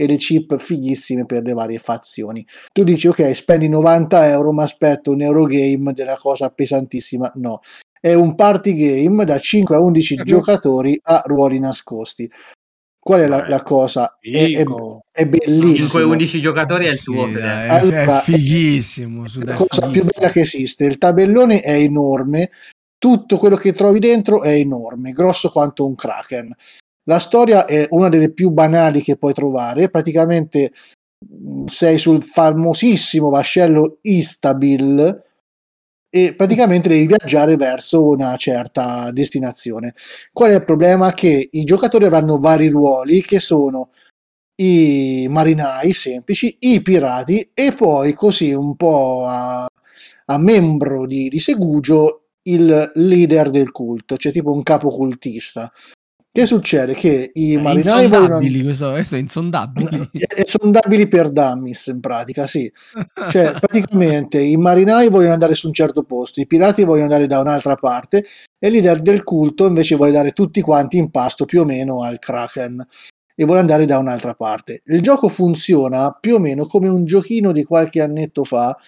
[0.00, 2.46] E le chip fighissime per le varie fazioni.
[2.72, 7.32] Tu dici, ok, spendi 90 euro, ma aspetto un Eurogame della cosa pesantissima.
[7.34, 7.58] No,
[8.00, 10.24] è un party game da 5 a 11 uh-huh.
[10.24, 12.30] giocatori a ruoli nascosti.
[12.98, 14.18] Qual è la, la cosa?
[14.20, 14.64] È, è,
[15.12, 16.14] è bellissimo.
[16.14, 17.26] 5-11 giocatori è il tuo.
[17.26, 19.26] Sì, dai, è, allora, è fighissimo.
[19.26, 19.90] Su, la cosa fighissimo.
[19.92, 20.84] più bella che esiste.
[20.84, 22.50] Il tabellone è enorme,
[22.98, 26.54] tutto quello che trovi dentro è enorme, grosso quanto un kraken.
[27.04, 29.88] La storia è una delle più banali che puoi trovare.
[29.88, 30.72] Praticamente
[31.32, 35.27] mm, sei sul famosissimo vascello Istabil
[36.10, 39.94] e praticamente devi viaggiare verso una certa destinazione.
[40.32, 41.12] Qual è il problema?
[41.12, 43.90] Che i giocatori avranno vari ruoli che sono
[44.60, 49.66] i marinai semplici, i pirati e poi così un po' a,
[50.26, 55.70] a membro di, di Segugio il leader del culto, cioè tipo un capo cultista.
[56.38, 56.94] Che succede?
[56.94, 58.38] Che i è marinai vogliono...
[58.38, 60.08] Questo, questo è insondabili.
[60.14, 62.70] È sondabili per dummies, in pratica, sì.
[63.28, 67.40] Cioè, praticamente i marinai vogliono andare su un certo posto, i pirati vogliono andare da
[67.40, 68.24] un'altra parte
[68.56, 72.04] e il leader del culto invece vuole dare tutti quanti in pasto più o meno
[72.04, 72.86] al Kraken
[73.34, 74.82] e vuole andare da un'altra parte.
[74.84, 78.78] Il gioco funziona più o meno come un giochino di qualche annetto fa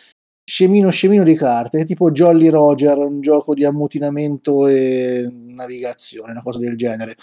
[0.51, 6.59] scemino scemino di carte, tipo Jolly Roger, un gioco di ammutinamento e navigazione, una cosa
[6.59, 7.15] del genere.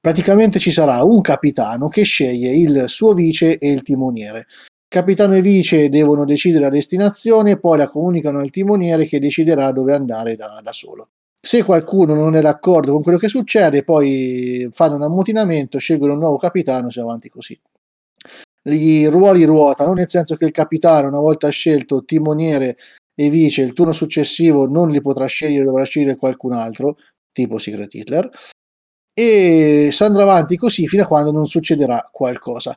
[0.00, 4.46] Praticamente ci sarà un capitano che sceglie il suo vice e il timoniere.
[4.88, 9.94] Capitano e vice devono decidere la destinazione, poi la comunicano al timoniere che deciderà dove
[9.94, 11.10] andare da, da solo.
[11.40, 16.18] Se qualcuno non è d'accordo con quello che succede, poi fanno un ammutinamento, scelgono un
[16.18, 17.56] nuovo capitano e si avanti così
[18.64, 22.76] i ruoli ruotano, nel senso che il capitano, una volta scelto timoniere
[23.14, 26.96] e vice, il turno successivo non li potrà scegliere, dovrà scegliere qualcun altro,
[27.32, 28.28] tipo Secret Hitler,
[29.14, 32.74] e si andrà avanti così fino a quando non succederà qualcosa.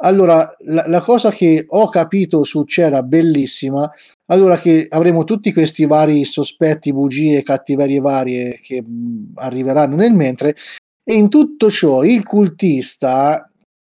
[0.00, 3.90] Allora, la, la, cosa che ho capito succederà bellissima,
[4.26, 10.54] allora che avremo tutti questi vari sospetti, bugie, cattiverie varie che mh, arriveranno nel mentre,
[11.02, 13.47] e in tutto ciò il cultista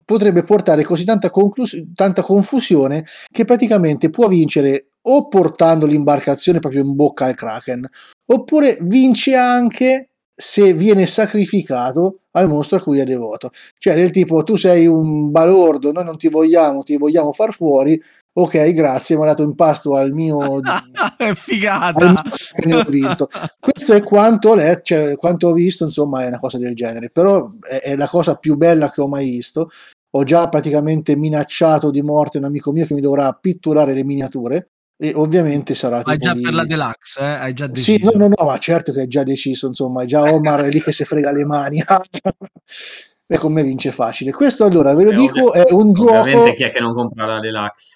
[0.10, 6.82] potrebbe portare così tanta, conclus- tanta confusione che praticamente può vincere o portando l'imbarcazione proprio
[6.82, 7.88] in bocca al Kraken,
[8.32, 13.52] oppure vince anche se viene sacrificato al mostro a cui è devoto.
[13.78, 18.02] Cioè del tipo tu sei un balordo, noi non ti vogliamo, ti vogliamo far fuori,
[18.34, 20.60] ok grazie, mi ha dato in pasto al mio...
[21.18, 22.24] è figata!
[22.24, 23.28] Al mio, ho vinto.
[23.60, 27.52] Questo è quanto, le, cioè, quanto ho visto, insomma è una cosa del genere, però
[27.62, 29.70] è, è la cosa più bella che ho mai visto
[30.12, 34.72] ho già praticamente minacciato di morte un amico mio che mi dovrà pitturare le miniature
[35.02, 36.42] e ovviamente sarà Hai già lì...
[36.42, 37.24] per la deluxe, eh?
[37.24, 37.98] Hai già deciso.
[37.98, 40.70] Sì, no, no, no, ma certo che è già deciso, insomma, è già Omar è
[40.70, 41.82] lì che si frega le mani.
[43.26, 44.32] e con me vince facile.
[44.32, 46.20] Questo allora, ve lo eh, dico, è un gioco...
[46.20, 47.96] Ovviamente chi è che non compra la deluxe?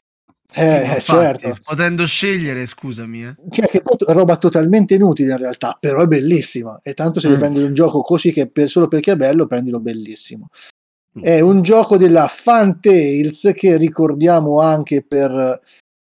[0.55, 1.55] Eh, sì, infatti, certo.
[1.64, 3.26] Potendo scegliere, scusami.
[3.26, 3.36] Eh.
[3.49, 6.80] Cioè, che è roba totalmente inutile in realtà, però è bellissima.
[6.82, 7.34] E tanto se mm.
[7.34, 10.49] prendi un gioco così che per, solo perché è bello, prendilo bellissimo.
[11.22, 15.61] È un gioco della Fantales che ricordiamo anche per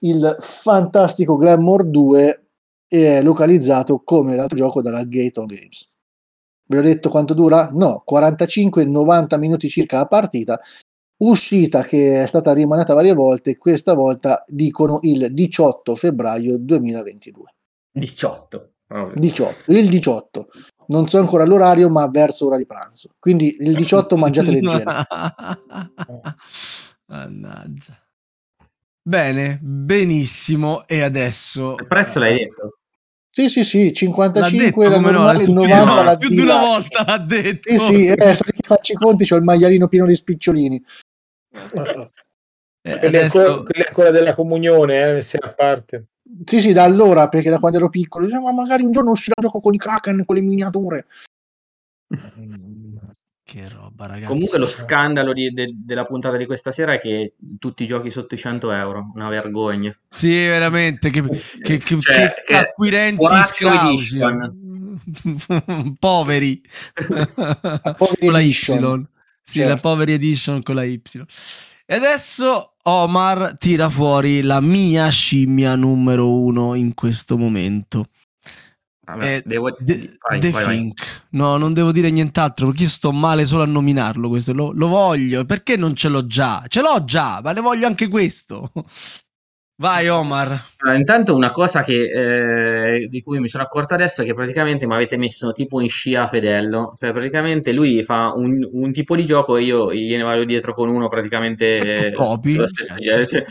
[0.04, 2.46] il fantastico Glamour 2
[2.88, 5.88] e è localizzato come l'altro gioco dalla Gaton Games.
[6.68, 7.70] Vi ho detto quanto dura?
[7.72, 10.60] No, 45-90 minuti circa la partita.
[11.18, 17.46] Uscita che è stata rimandata varie volte, questa volta dicono il 18 febbraio 2022.
[17.92, 18.72] 18.
[19.16, 20.48] 18, il 18
[20.92, 23.10] non so ancora l'orario, ma verso ora di pranzo.
[23.18, 24.92] Quindi il 18 mangiate leggero.
[27.08, 27.98] Mannaggia.
[29.02, 30.86] Bene, benissimo.
[30.88, 31.76] E adesso...
[31.80, 32.78] Il prezzo l'hai detto?
[33.28, 37.18] Sì, sì, sì, 55 la normale, no, 90 no, la Più di una volta l'ha
[37.18, 37.70] detto.
[37.72, 40.84] Sì, sì, adesso che faccio i conti, c'ho il magliarino pieno di spicciolini.
[42.82, 43.64] Eh, adesso...
[43.64, 46.08] quella, è quella della comunione, eh, se a parte.
[46.46, 49.34] Sì, sì, da allora, perché da quando ero piccolo, dicevo, ma magari un giorno uscirà
[49.38, 51.06] un gioco con i Kraken, con le miniature.
[53.52, 54.28] Che roba, ragazzi.
[54.28, 58.10] Comunque lo scandalo di, de, della puntata di questa sera è che tutti i giochi
[58.10, 59.94] sotto i 100 euro, una vergogna.
[60.08, 61.22] Sì, veramente, che,
[61.62, 64.20] che, che, cioè, che acquirenti scrausi.
[66.00, 66.62] poveri.
[67.98, 68.54] con la Y.
[68.54, 69.10] Sì,
[69.44, 69.68] certo.
[69.68, 71.02] la poveri edition con la Y.
[71.92, 78.08] E adesso Omar tira fuori la mia scimmia numero uno in questo momento.
[79.02, 79.76] Vabbè, devo...
[79.76, 81.06] The, vai, The vai, Think.
[81.06, 81.22] Vai.
[81.32, 84.30] No, non devo dire nient'altro perché io sto male solo a nominarlo.
[84.30, 85.44] Questo lo, lo voglio.
[85.44, 86.64] Perché non ce l'ho già?
[86.70, 88.72] Ce l'ho già, ma ne voglio anche questo.
[89.76, 90.64] Vai Omar.
[90.78, 94.86] Allora, intanto una cosa che, eh, di cui mi sono accorto adesso è che praticamente
[94.86, 99.26] mi avete messo tipo in scia Fedello, cioè praticamente lui fa un, un tipo di
[99.26, 102.62] gioco e io gliene vado dietro con uno praticamente copi.
[102.68, 103.26] Stesso, certo.
[103.26, 103.44] cioè,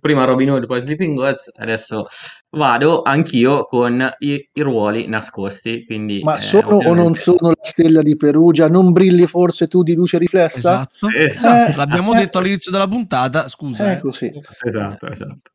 [0.00, 2.06] prima Robin Hood, poi Sleeping Gods, adesso
[2.50, 5.84] vado anch'io con i, i ruoli nascosti.
[5.84, 8.68] Quindi, Ma eh, sono o non sono la stella di Perugia?
[8.68, 10.88] Non brilli forse tu di luce riflessa?
[10.92, 11.72] Esatto, Eh, esatto.
[11.72, 12.18] eh, l'abbiamo eh.
[12.18, 13.48] detto all'inizio della puntata.
[13.48, 14.00] Scusa, È eh.
[14.00, 14.30] così.
[14.64, 15.50] Esatto, esatto.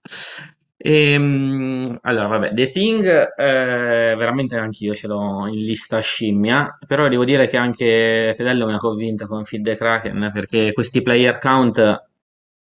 [0.78, 7.24] Ehm, allora, vabbè, The Thing, eh, veramente anch'io ce l'ho in lista scimmia, però devo
[7.26, 12.04] dire che anche Fedello mi ha convinto con Feed the Kraken, perché questi player count,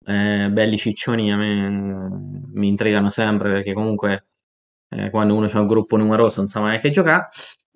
[0.08, 1.70] eh, belli ciccioni, a me
[2.54, 4.28] mi intrigano sempre, perché comunque
[4.90, 7.28] eh, quando uno c'ha un gruppo numeroso non sa mai che giocare.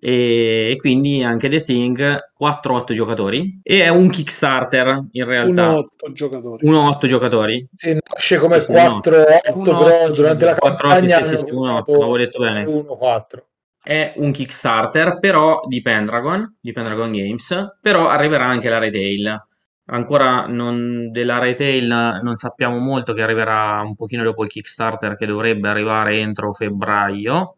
[0.04, 6.68] E, quindi anche The Thing 4-8 giocatori e è un Kickstarter in realtà 1-8 giocatori.
[6.68, 9.00] 1-8 giocatori Sì, nasce come Sì, sì, no.
[9.00, 12.64] 4-8, Uno, però durante la 4-8, campagna sì, sì, sì, l'avevo detto bene.
[12.64, 13.44] 1-4.
[13.84, 19.50] è un Kickstarter però di Pendragon, di Pendragon Games, però arriverà anche la retail.
[19.92, 25.26] Ancora non- della retail non sappiamo molto che arriverà un pochino dopo il Kickstarter che
[25.26, 27.56] dovrebbe arrivare entro febbraio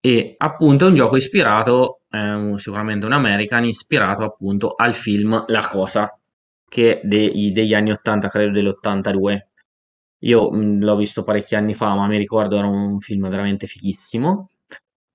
[0.00, 5.66] e appunto è un gioco ispirato, un- sicuramente un American, ispirato appunto al film La
[5.68, 6.16] Cosa,
[6.68, 9.48] che dei- degli anni 80, credo dell'82.
[10.20, 14.48] Io mh, l'ho visto parecchi anni fa, ma mi ricordo era un film veramente fighissimo.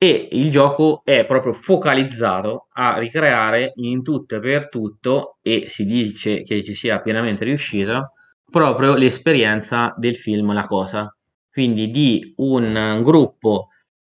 [0.03, 5.85] E il gioco è proprio focalizzato a ricreare in tutto e per tutto, e si
[5.85, 8.13] dice che ci sia pienamente riuscito,
[8.49, 11.15] proprio l'esperienza del film La Cosa.
[11.51, 13.67] Quindi di un gruppo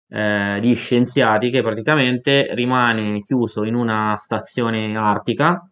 [0.08, 5.71] eh, di scienziati che praticamente rimane chiuso in una stazione artica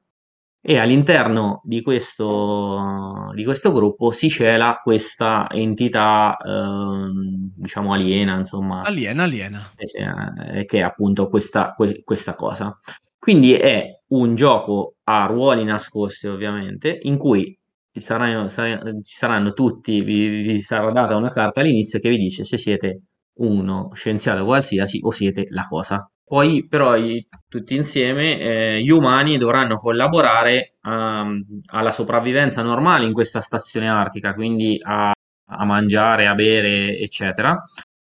[0.70, 8.82] e all'interno di questo, di questo gruppo si cela questa entità, ehm, diciamo, aliena, insomma,
[8.82, 9.74] Aliena, aliena.
[9.76, 12.78] eh eh, che è appunto questa, que- questa cosa.
[13.18, 17.58] Quindi è un gioco a ruoli nascosti, ovviamente, in cui
[17.92, 22.44] ci saranno, ci saranno tutti, vi, vi sarà data una carta all'inizio che vi dice
[22.44, 23.02] se siete
[23.40, 26.08] uno scienziato qualsiasi o siete la cosa.
[26.30, 33.14] Poi però i- tutti insieme eh, gli umani dovranno collaborare ehm, alla sopravvivenza normale in
[33.14, 35.12] questa stazione artica, quindi a,
[35.52, 37.58] a mangiare, a bere, eccetera,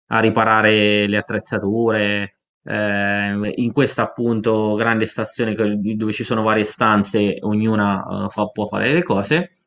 [0.09, 2.31] a riparare le attrezzature.
[2.69, 8.67] eh, in questa appunto grande stazione dove ci sono varie stanze, ognuna eh, fa- può
[8.67, 9.59] fare le cose.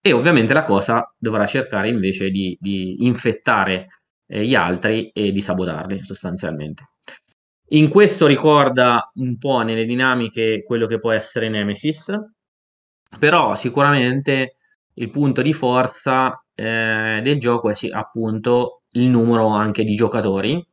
[0.00, 3.88] E ovviamente la cosa dovrà cercare invece di, di infettare
[4.28, 6.84] eh, gli altri e di sabotarli sostanzialmente.
[7.70, 12.12] In questo ricorda un po' nelle dinamiche quello che può essere Nemesis,
[13.18, 14.56] però sicuramente
[14.94, 20.64] il punto di forza eh, del gioco è sì, appunto il numero anche di giocatori.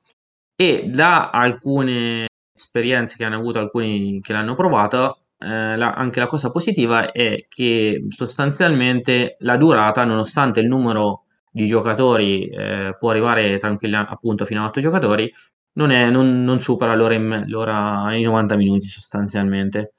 [0.55, 6.27] E da alcune esperienze che hanno avuto alcuni che l'hanno provato, eh, la- anche la
[6.27, 13.57] cosa positiva è che sostanzialmente la durata, nonostante il numero di giocatori eh, può arrivare
[13.57, 15.31] tranquillamente appunto fino a 8 giocatori,
[15.73, 19.93] non, è, non, non supera l'ora, in me- l'ora i 90 minuti sostanzialmente.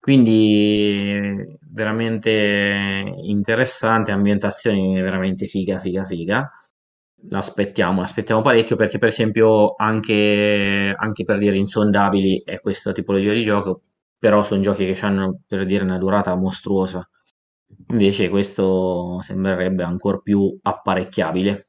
[0.00, 2.30] Quindi veramente
[3.24, 6.50] interessante, ambientazioni veramente figa, figa, figa.
[7.30, 13.42] L'aspettiamo, l'aspettiamo parecchio perché per esempio anche, anche per dire insondabili è questa tipologia di
[13.42, 13.82] gioco,
[14.18, 17.06] però sono giochi che hanno per dire una durata mostruosa.
[17.88, 21.66] Invece questo sembrerebbe ancora più apparecchiabile.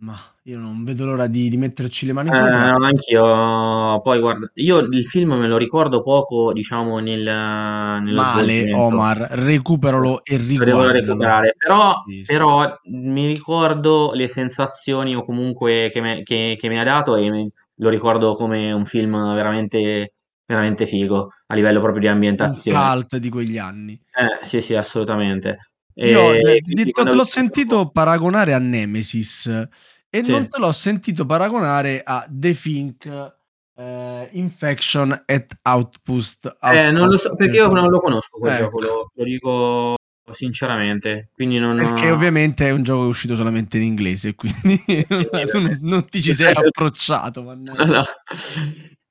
[0.00, 0.16] Ma
[0.46, 2.68] io non vedo l'ora di, di metterci le mani Eh, sopra.
[2.68, 8.72] no, anch'io, poi guarda, io il film me lo ricordo poco, diciamo, nel, Male.
[8.74, 10.92] Omar, recuperalo e Lo devo riguardalo.
[10.92, 12.34] recuperare, però, Sì, sì.
[12.34, 17.30] però mi ricordo le sensazioni o comunque che, me- che- che mi ha dato e
[17.30, 20.14] mi- lo ricordo come un film veramente,
[20.46, 22.78] veramente figo a livello proprio di Un ambientazione.
[22.92, 24.00] cult di quegli anni.
[24.12, 25.58] Eh, sì, sì, assolutamente.
[26.02, 29.68] Io E eh, quindi ti- quando te l'ho sentito paragonare a Nemesis
[30.14, 30.30] e Sì.
[30.30, 33.32] non te l'ho sentito paragonare a The Think
[33.76, 36.56] eh, Infection at Outpost.
[36.62, 37.36] Eh, non lo so, Outpost.
[37.36, 38.62] perché io non lo conosco quel Ecco.
[38.64, 39.94] gioco, lo, lo dico
[40.32, 41.76] sinceramente, quindi non...
[41.76, 46.08] Perché ovviamente è un gioco che è uscito solamente in inglese, quindi tu non, non
[46.08, 47.42] ti ci sei approcciato.
[47.42, 47.74] No.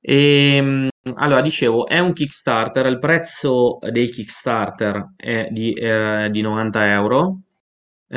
[0.00, 6.90] Ehm, allora, dicevo, è un Kickstarter, il prezzo del Kickstarter è di, eh, di 90
[6.92, 7.40] euro.
[8.14, 8.16] Eh,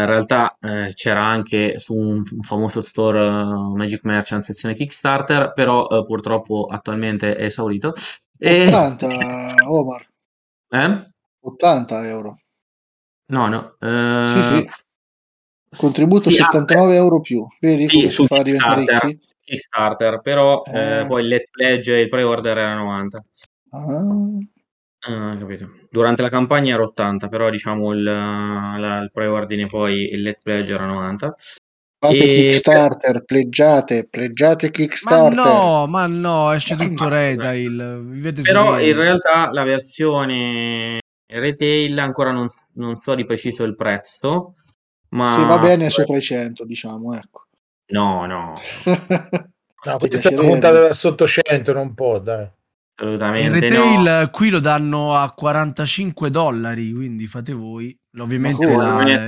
[0.00, 5.52] in realtà eh, c'era anche su un, un famoso store eh, Magic Merchant sezione Kickstarter,
[5.52, 7.92] però eh, purtroppo attualmente è esaurito.
[8.38, 8.68] E...
[8.68, 9.06] 80,
[9.68, 10.08] Omar,
[10.70, 11.10] Eh?
[11.40, 12.38] 80 euro.
[13.26, 13.76] No, no.
[13.80, 15.76] eh, Sì, sì.
[15.76, 17.46] Contributo sì, ah, 79 euro più.
[17.60, 19.18] Vedi Sì, su fa Kickstarter?
[19.44, 23.22] Kickstarter, però poi il Pledge e il pre-order era 90.
[23.72, 24.02] Ah,
[25.00, 25.70] Ah, capito.
[25.90, 30.72] Durante la campagna era 80, però diciamo il, la- il preordine poi il Let's Pledge
[30.72, 31.34] era 90.
[32.00, 35.34] Fate E- Kickstarter, pleggiate, pleggiate Ma Kickstarter.
[35.34, 38.02] no, ma no, esce Ma tutto retail.
[38.06, 44.54] Vivete Però in realtà la versione retail ancora non, non so di preciso il prezzo,
[45.10, 47.44] ma Se va bene sopra i 100, diciamo, ecco.
[47.90, 48.54] No, no,
[49.84, 50.50] No, Ti questa piacerebbe?
[50.50, 52.48] puntata da sotto 100, non può, dai.
[53.00, 54.28] Il assolutamente retail no.
[54.30, 57.96] qui lo danno a 45 dollari, quindi fate voi.
[58.18, 58.64] Ovviamente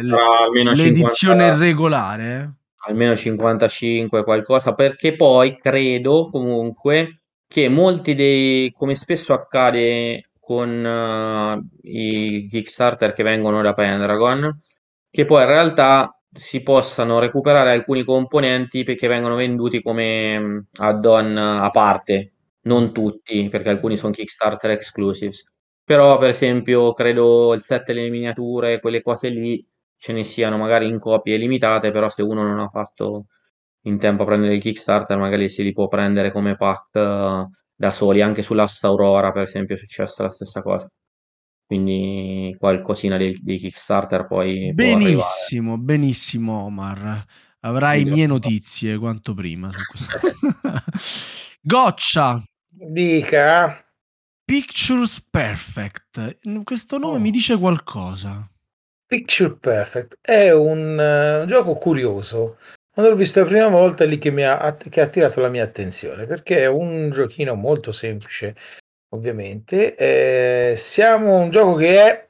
[0.02, 2.24] la- l'edizione 50 regolare.
[2.42, 2.88] eh.
[2.88, 11.60] almeno 55 qualcosa perché poi credo comunque che molti dei come spesso accade con eh,
[11.82, 14.58] i Kickstarter che vengono da Pendragon
[15.10, 21.36] che poi in realtà si possano recuperare alcuni componenti perché vengono venduti come mh, add-on
[21.36, 22.32] a parte
[22.62, 25.44] non tutti perché alcuni sono Kickstarter exclusives
[25.82, 29.66] però per esempio credo il set delle miniature quelle cose lì
[30.00, 33.26] ce ne siano magari in copie limitate, però se uno non ha fatto
[33.82, 37.90] in tempo a prendere il Kickstarter, magari si li può prendere come pack eh, da
[37.92, 38.22] soli.
[38.22, 40.88] Anche sull'Asta Aurora, per esempio, è successa la stessa cosa.
[41.66, 44.72] Quindi qualcosina di, di Kickstarter poi.
[44.72, 47.22] Benissimo, benissimo Omar.
[47.60, 49.70] Avrai Quindi- mie notizie quanto prima.
[51.60, 52.42] Goccia,
[52.82, 53.84] Dica.
[54.44, 56.38] Pictures Perfect.
[56.64, 57.20] Questo nome Oh.
[57.20, 58.48] mi dice qualcosa.
[59.06, 62.58] Picture Perfect è un, eh, un gioco curioso.
[62.92, 65.48] Quando l'ho visto la prima volta è lì che, mi ha, che ha attirato la
[65.48, 68.56] mia attenzione perché è un giochino molto semplice,
[69.14, 69.94] ovviamente.
[69.96, 72.28] Eh, siamo un gioco che è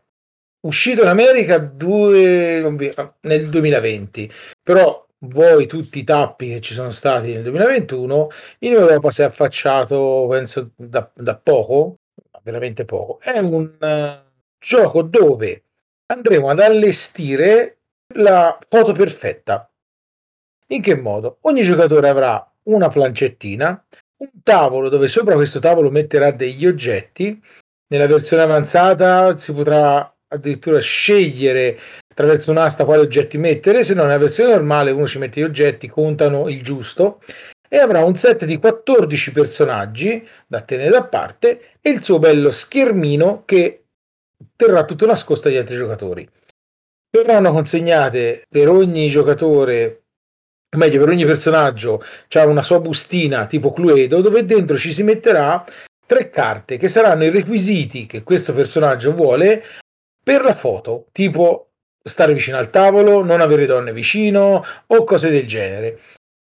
[0.66, 2.60] uscito in America due-
[3.20, 4.30] nel 2020,
[4.62, 8.28] però voi tutti i tappi che ci sono stati nel 2021
[8.60, 11.96] in Europa si è affacciato, penso, da, da poco,
[12.42, 13.20] veramente poco.
[13.20, 14.22] È un eh,
[14.58, 15.64] gioco dove
[16.06, 17.78] andremo ad allestire
[18.14, 19.70] la foto perfetta.
[20.68, 21.38] In che modo?
[21.42, 23.84] Ogni giocatore avrà una plancettina,
[24.18, 27.42] un tavolo dove sopra questo tavolo metterà degli oggetti.
[27.88, 31.78] Nella versione avanzata si potrà addirittura scegliere
[32.20, 35.88] attraverso un'asta quali oggetti mettere, se no nella versione normale uno ci mette gli oggetti,
[35.88, 37.20] contano il giusto
[37.68, 42.50] e avrà un set di 14 personaggi da tenere da parte e il suo bello
[42.50, 43.84] schermino che
[44.56, 46.28] terrà tutto nascosto agli altri giocatori.
[47.10, 50.02] Verranno consegnate per ogni giocatore,
[50.76, 55.64] meglio per ogni personaggio, c'è una sua bustina tipo Cluedo dove dentro ci si metterà
[56.06, 59.62] tre carte che saranno i requisiti che questo personaggio vuole
[60.22, 61.69] per la foto, tipo
[62.02, 65.98] stare vicino al tavolo, non avere donne vicino o cose del genere.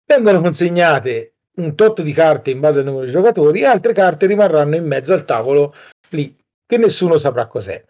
[0.06, 4.76] Vengono consegnate un tot di carte in base al numero di giocatori, altre carte rimarranno
[4.76, 5.74] in mezzo al tavolo
[6.10, 6.36] lì,
[6.66, 7.84] che nessuno saprà cos'è.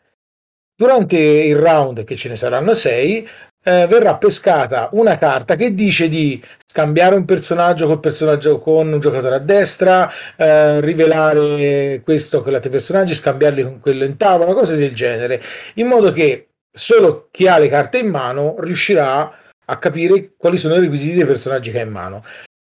[0.75, 3.27] Durante il round, che ce ne saranno sei,
[3.63, 8.99] eh, verrà pescata una carta che dice di scambiare un personaggio col personaggio con un
[8.99, 14.77] giocatore a destra, eh, rivelare questo con altri personaggi, scambiarli con quello in tavola, cose
[14.77, 15.41] del genere,
[15.75, 16.47] in modo che
[16.77, 19.33] solo chi ha le carte in mano riuscirà
[19.65, 22.23] a capire quali sono i requisiti dei personaggi che ha in mano.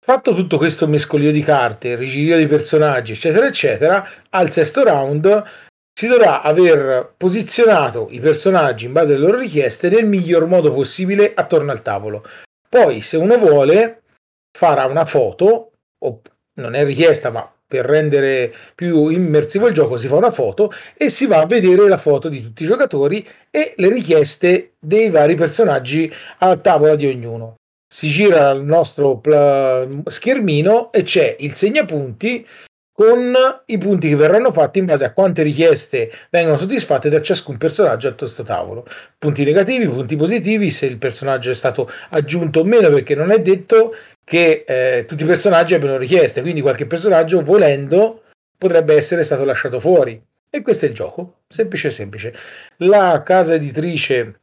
[0.04, 5.44] Fatto tutto questo mescolio di carte, rigirio di personaggi, eccetera, eccetera, al sesto round
[5.98, 11.34] si dovrà aver posizionato i personaggi in base alle loro richieste nel miglior modo possibile
[11.34, 12.24] attorno al tavolo.
[12.68, 14.02] Poi, se uno vuole,
[14.56, 16.20] farà una foto, o
[16.54, 21.10] non è richiesta, ma per rendere più immersivo il gioco si fa una foto e
[21.10, 25.34] si va a vedere la foto di tutti i giocatori e le richieste dei vari
[25.34, 27.56] personaggi a tavola di ognuno.
[27.86, 32.46] Si gira il nostro pla- schermino e c'è il segnapunti
[32.98, 33.32] con
[33.66, 38.08] i punti che verranno fatti in base a quante richieste vengono soddisfatte da ciascun personaggio
[38.08, 38.84] a questo tavolo.
[39.16, 43.40] Punti negativi, punti positivi, se il personaggio è stato aggiunto o meno, perché non è
[43.40, 43.94] detto
[44.28, 48.24] che eh, tutti i personaggi abbiano richieste, quindi qualche personaggio volendo
[48.58, 50.22] potrebbe essere stato lasciato fuori.
[50.50, 52.34] E questo è il gioco, semplice semplice.
[52.78, 54.40] La casa editrice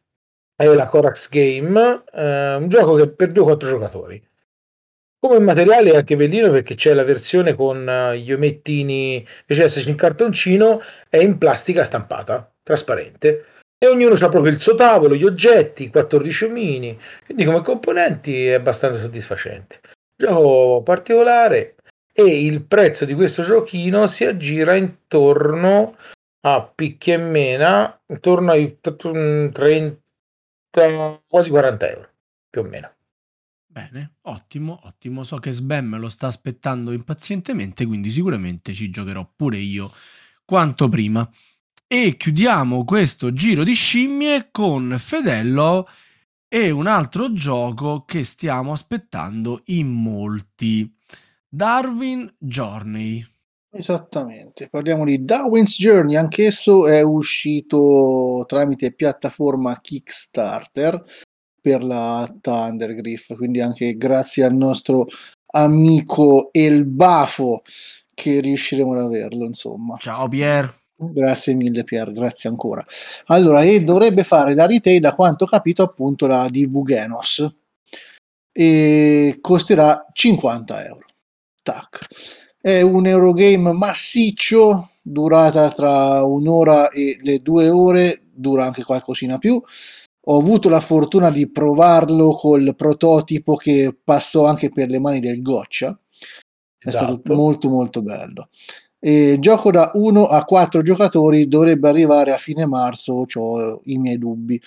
[0.56, 4.28] è la Corax Game, eh, un gioco che per 2-4 giocatori.
[5.20, 9.62] Come materiale è anche bellino perché c'è la versione con eh, gli omettini, invece di
[9.62, 13.46] esserci in cartoncino, è in plastica stampata, trasparente.
[13.86, 18.54] E ognuno ha proprio il suo tavolo, gli oggetti, 14 omini, quindi come componenti è
[18.54, 19.80] abbastanza soddisfacente.
[20.18, 21.76] Gioco particolare
[22.12, 25.96] e il prezzo di questo giochino si aggira intorno
[26.48, 30.02] a picchi e mena, intorno ai 30,
[31.28, 32.10] quasi 40 euro,
[32.50, 32.92] più o meno.
[33.68, 35.24] Bene, ottimo, ottimo.
[35.24, 39.92] So che Sbam me lo sta aspettando impazientemente, quindi sicuramente ci giocherò pure io
[40.44, 41.30] quanto prima.
[41.88, 45.88] E chiudiamo questo giro di scimmie con Fedello
[46.48, 50.92] e un altro gioco che stiamo aspettando in molti.
[51.48, 53.24] Darwin Journey.
[53.70, 61.04] Esattamente, parliamo di Darwin's Journey, anch'esso è uscito tramite piattaforma Kickstarter
[61.62, 65.06] per la Thundergriff, quindi anche grazie al nostro
[65.52, 67.62] amico El Bafo
[68.12, 69.98] che riusciremo ad averlo, insomma.
[69.98, 70.84] Ciao Pier.
[70.98, 72.86] Grazie mille Pier, grazie ancora.
[73.26, 77.56] Allora, e dovrebbe fare la retail, da quanto ho capito, appunto la DV Genos
[78.52, 81.06] e costerà 50 euro.
[81.62, 82.00] Tac.
[82.62, 89.62] È un Eurogame massiccio, durata tra un'ora e le due ore, dura anche qualcosina più.
[90.28, 95.42] Ho avuto la fortuna di provarlo col prototipo che passò anche per le mani del
[95.42, 96.00] Goccia.
[96.78, 97.14] È Esatto.
[97.14, 98.50] stato molto molto bello.
[99.06, 104.18] E gioco da 1 a 4 giocatori dovrebbe arrivare a fine marzo, ho i miei
[104.18, 104.60] dubbi.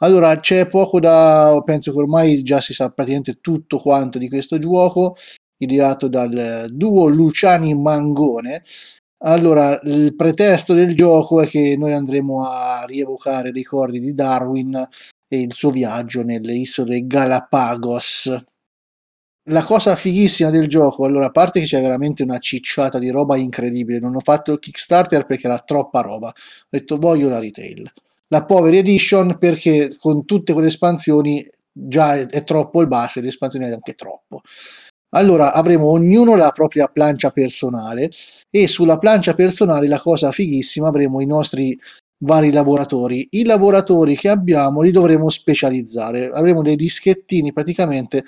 [0.00, 4.58] Allora, c'è poco da, penso che ormai già si sa praticamente tutto quanto di questo
[4.58, 5.14] gioco,
[5.58, 8.64] ideato dal duo Luciani Mangone.
[9.18, 14.74] Allora, il pretesto del gioco è che noi andremo a rievocare ricordi di Darwin
[15.28, 18.44] e il suo viaggio nelle isole Galapagos.
[19.48, 23.36] La cosa fighissima del gioco, allora, a parte che c'è veramente una cicciata di roba
[23.36, 27.92] incredibile, non ho fatto il Kickstarter perché era troppa roba, ho detto voglio la retail.
[28.28, 33.68] La Power Edition perché con tutte quelle espansioni già è, è troppo il base, l'espansione
[33.68, 34.40] è anche troppo.
[35.10, 38.10] Allora avremo ognuno la propria plancia personale
[38.50, 41.78] e sulla plancia personale la cosa fighissima avremo i nostri
[42.24, 43.28] vari lavoratori.
[43.32, 46.30] I lavoratori che abbiamo li dovremo specializzare.
[46.32, 48.24] Avremo dei dischettini praticamente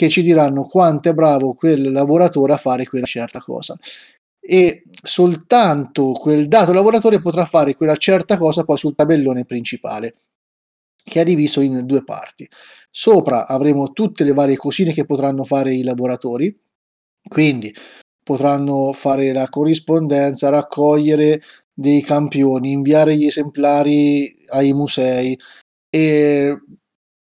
[0.00, 3.76] che ci diranno quanto è bravo quel lavoratore a fare quella certa cosa.
[4.40, 10.14] E soltanto quel dato lavoratore potrà fare quella certa cosa poi sul tabellone principale,
[11.04, 12.48] che è diviso in due parti.
[12.90, 16.58] Sopra avremo tutte le varie cosine che potranno fare i lavoratori,
[17.28, 17.70] quindi
[18.24, 21.42] potranno fare la corrispondenza, raccogliere
[21.74, 25.38] dei campioni, inviare gli esemplari ai musei
[25.90, 26.58] e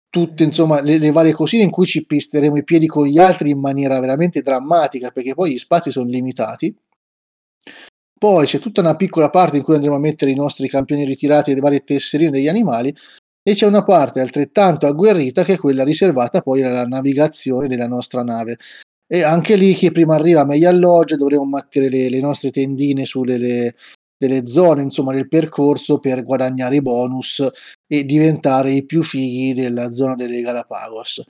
[0.10, 3.49] tutte insomma le, le, varie cosine in cui ci pisteremo i piedi con gli altri
[3.51, 6.76] in maniera veramente drammatica perché poi gli spazi sono limitati.
[8.20, 11.51] Poi c'è tutta una piccola parte in cui andremo a mettere i nostri campioni ritirati
[11.51, 12.95] e le varie tesserine degli animali
[13.43, 18.24] e c'è una parte altrettanto agguerrita che è quella riservata poi alla navigazione della nostra
[18.24, 18.58] nave.
[19.10, 23.38] E anche lì chi prima arriva meglio alloggia dovremo mettere le, le nostre tendine sulle
[23.38, 23.76] le,
[24.18, 27.47] delle zone insomma del percorso per guadagnare i bonus
[27.86, 31.24] e diventare i più fighi della zona delle Galapagos.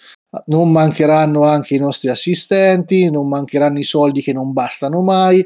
[0.46, 5.46] Non mancheranno anche i nostri assistenti, non mancheranno i soldi che non bastano mai.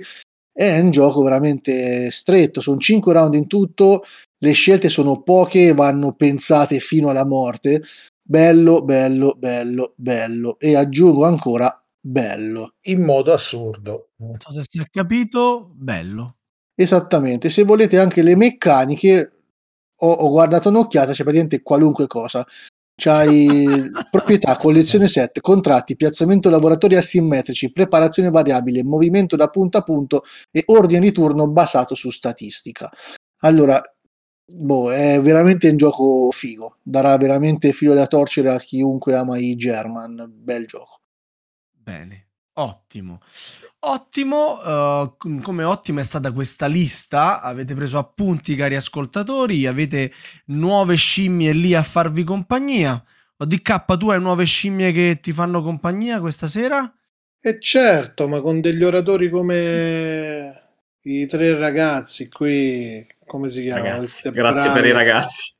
[0.53, 4.03] È un gioco veramente stretto, sono 5 round in tutto,
[4.37, 7.83] le scelte sono poche, vanno pensate fino alla morte.
[8.21, 10.59] Bello, bello, bello, bello.
[10.59, 12.73] E aggiungo ancora bello.
[12.87, 14.09] In modo assurdo.
[14.17, 16.37] Non so se si è capito, bello.
[16.75, 19.31] Esattamente, se volete anche le meccaniche,
[19.95, 22.45] ho, ho guardato un'occhiata, c'è praticamente qualunque cosa.
[22.95, 23.65] C'hai
[24.09, 30.63] proprietà, collezione set, contratti, piazzamento lavoratori asimmetrici, preparazione variabile, movimento da punto a punto e
[30.67, 32.89] ordine di turno basato su statistica.
[33.43, 33.81] Allora,
[34.45, 39.55] boh, è veramente un gioco figo, darà veramente filo da torcere a chiunque ama i
[39.55, 40.99] German, bel gioco.
[41.71, 43.19] Bene, ottimo.
[43.79, 50.11] Ottimo, uh, come ottima è stata questa lista, avete preso appunti cari ascoltatori, avete
[50.47, 53.03] nuove scimmie lì a farvi compagnia.
[53.37, 56.93] ODK, tu hai nuove scimmie che ti fanno compagnia questa sera?
[57.39, 60.61] E certo, ma con degli oratori come
[61.01, 63.85] i tre ragazzi qui, come si chiamano?
[63.85, 65.53] Ragazzi, grazie brave, per i ragazzi.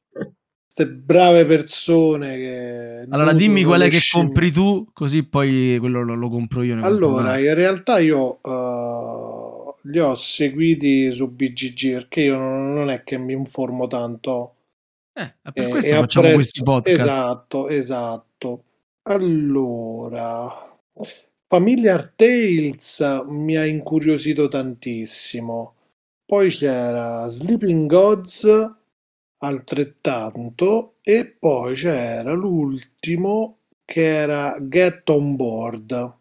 [0.74, 3.06] Queste brave persone che...
[3.10, 4.28] Allora dimmi qual è che scimmie.
[4.28, 6.82] compri tu, così poi quello lo, lo compro io.
[6.82, 13.04] Allora, in realtà io uh, li ho seguiti su BGG perché io non, non è
[13.04, 14.56] che mi informo tanto.
[15.12, 16.36] Eh, per questo e facciamo apprezzo...
[16.36, 17.00] questi podcast.
[17.02, 18.64] Esatto, esatto.
[19.10, 20.78] Allora,
[21.50, 25.74] Familiar Tales mi ha incuriosito tantissimo.
[26.26, 28.80] Poi c'era Sleeping Gods
[29.44, 36.16] altrettanto e poi c'era l'ultimo che era Get on Board.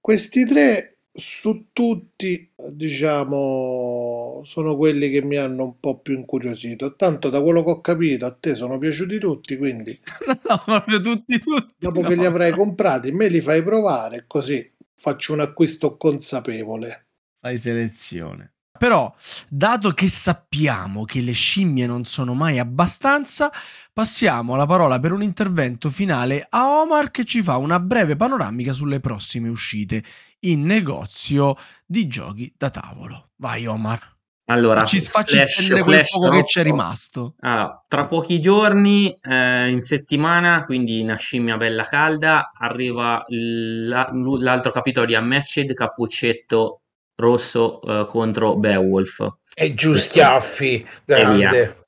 [0.00, 6.96] Questi tre su tutti, diciamo, sono quelli che mi hanno un po' più incuriosito.
[6.96, 11.38] Tanto da quello che ho capito, a te sono piaciuti tutti, quindi no, proprio tutti,
[11.38, 11.74] tutti.
[11.78, 12.08] Dopo no.
[12.08, 17.06] che li avrai comprati, me li fai provare, così faccio un acquisto consapevole.
[17.38, 18.53] Fai selezione.
[18.76, 19.14] Però,
[19.48, 23.52] dato che sappiamo che le scimmie non sono mai abbastanza,
[23.92, 28.72] passiamo la parola per un intervento finale a Omar che ci fa una breve panoramica
[28.72, 30.02] sulle prossime uscite
[30.40, 31.54] in negozio
[31.86, 33.30] di giochi da tavolo.
[33.36, 34.12] Vai Omar.
[34.46, 36.40] Allora, ci facci flash, spendere quel flash, poco troppo.
[36.40, 37.34] che c'è rimasto.
[37.40, 44.70] Allora, tra pochi giorni, eh, in settimana, quindi una scimmia bella calda, arriva la, l'altro
[44.72, 46.80] capitolo di Unmatched, Cappuccetto
[47.16, 49.26] Rosso eh, contro Beowulf.
[49.54, 51.84] E giù schiaffi, grande.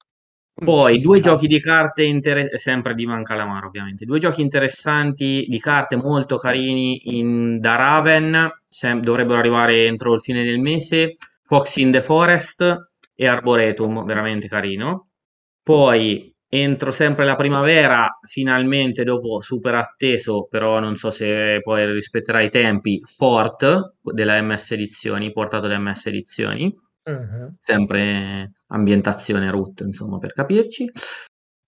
[0.58, 5.60] Poi due giochi di carte interessanti, sempre di Van Calamaro ovviamente, due giochi interessanti di
[5.60, 11.76] carte molto carini in, da Raven, sem- dovrebbero arrivare entro il fine del mese Fox
[11.76, 15.08] in the Forest e Arboretum, veramente carino.
[15.62, 22.40] Poi entro sempre la primavera, finalmente dopo super atteso, però non so se poi rispetterà
[22.40, 26.74] i tempi, Fort della MS Edizioni, portato da MS Edizioni.
[27.04, 27.54] Uh-huh.
[27.61, 30.90] Sempre ambientazione root, insomma, per capirci.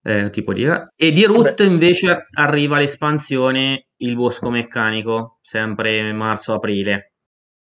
[0.01, 0.65] Eh, tipo di...
[0.95, 7.13] E di root invece arriva l'espansione Il Bosco Meccanico, sempre marzo-aprile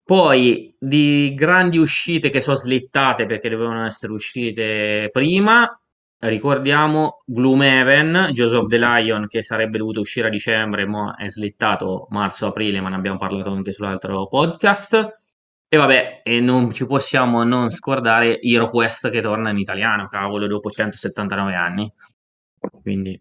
[0.06, 5.66] poi di grandi uscite che sono slittate perché dovevano essere uscite prima,
[6.30, 12.82] ricordiamo Gloomhaven, Joseph the Lion che sarebbe dovuto uscire a dicembre, ma è slittato marzo-aprile,
[12.82, 15.22] ma ne abbiamo parlato anche sull'altro podcast.
[15.68, 20.70] E vabbè, e non ci possiamo non scordare HeroQuest che torna in italiano, cavolo, dopo
[20.70, 21.92] 179 anni.
[22.82, 23.20] Quindi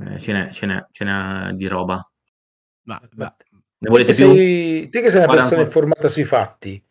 [0.00, 2.08] eh, ce, n'è, ce, n'è, ce n'è di roba.
[2.82, 3.36] Ma, ma
[3.78, 4.34] ne volete te più?
[4.34, 5.62] Sei, te che sei una persona ancora.
[5.64, 6.82] informata sui fatti.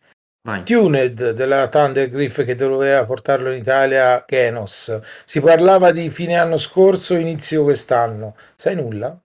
[0.46, 0.62] Vai.
[0.62, 5.00] Tuned della Thundergriff che doveva portarlo in Italia, Genos.
[5.24, 8.36] Si parlava di fine anno scorso, inizio quest'anno.
[8.54, 9.18] Sai nulla?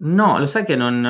[0.00, 1.00] No, lo sai che non,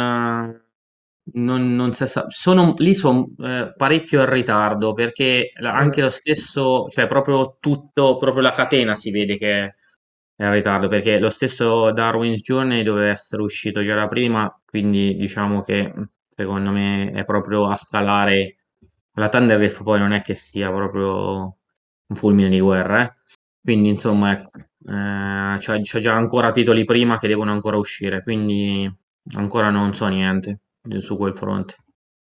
[1.34, 2.26] non, non si sa.
[2.28, 8.16] Sono, lì sono eh, parecchio in ritardo perché la, anche lo stesso, cioè proprio tutto,
[8.16, 9.74] proprio la catena si vede che
[10.36, 15.14] è in ritardo perché lo stesso Darwin's Journey doveva essere uscito già da prima, quindi
[15.16, 15.92] diciamo che
[16.34, 18.57] secondo me è proprio a scalare.
[19.18, 21.56] La Thundergriff poi non è che sia proprio
[22.06, 23.12] un fulmine di guerra, eh?
[23.60, 28.90] quindi insomma eh, c'è, c'è, già ancora titoli prima che devono ancora uscire, quindi
[29.34, 30.60] ancora non so niente
[30.98, 31.76] su quel fronte.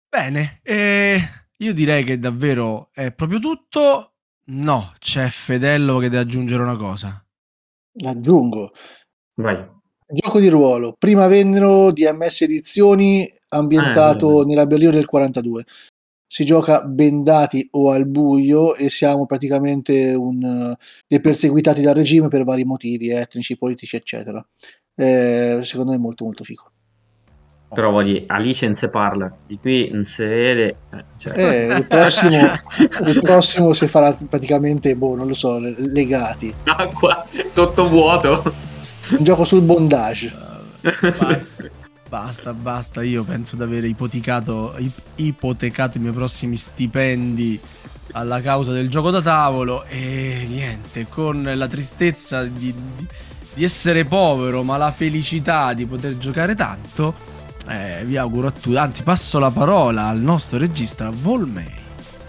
[0.10, 1.20] Bene, eh,
[1.58, 4.14] io direi che davvero è proprio tutto.
[4.48, 7.26] No, c'è Fedello che deve aggiungere una cosa
[8.04, 8.72] aggiungo.
[9.36, 9.74] Vai.
[10.08, 15.64] Gioco di ruolo, prima vennero di MS Edizioni ambientato eh, nella Berlino del 42.
[16.36, 20.76] Si gioca bendati o al buio e siamo praticamente un,
[21.08, 24.46] dei perseguitati dal regime per vari motivi etnici, politici, eccetera.
[24.96, 26.72] Eh, secondo me è molto molto figo.
[27.74, 30.76] Però voglio Alice non si parla, di qui non si vede.
[30.94, 31.38] Eh, cioè.
[31.38, 32.52] eh, il, prossimo,
[33.06, 36.54] il prossimo si farà praticamente, boh, non lo so, legati.
[36.66, 38.44] Acqua, sottovuoto.
[39.12, 40.36] Un gioco sul bondage.
[40.82, 41.72] Basta,
[42.16, 43.04] basta, basta.
[43.04, 44.76] Io penso di avere ipotecato,
[45.16, 47.60] ipotecato i miei prossimi stipendi
[48.12, 53.08] alla causa del gioco da tavolo e niente, con la tristezza di, di,
[53.54, 57.14] di essere povero ma la felicità di poter giocare tanto
[57.68, 61.85] eh, vi auguro a tutti, anzi passo la parola al nostro regista Volmei.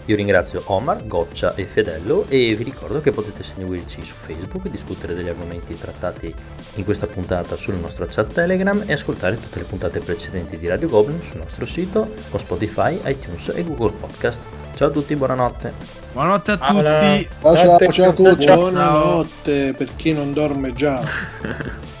[0.07, 4.69] Io ringrazio Omar, Goccia e Fedello e vi ricordo che potete seguirci su Facebook, e
[4.69, 6.33] discutere degli argomenti trattati
[6.75, 10.87] in questa puntata sul nostro chat Telegram e ascoltare tutte le puntate precedenti di Radio
[10.87, 14.45] Goblin sul nostro sito con Spotify, iTunes e Google Podcast.
[14.75, 15.73] Ciao a tutti, buonanotte.
[16.13, 17.29] Buonanotte a tutti.
[17.41, 18.45] Ciao, ciao, ciao a tutti.
[18.45, 21.03] Buonanotte per chi non dorme già.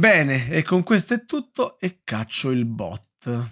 [0.00, 3.50] Bene, e con questo è tutto e caccio il bot.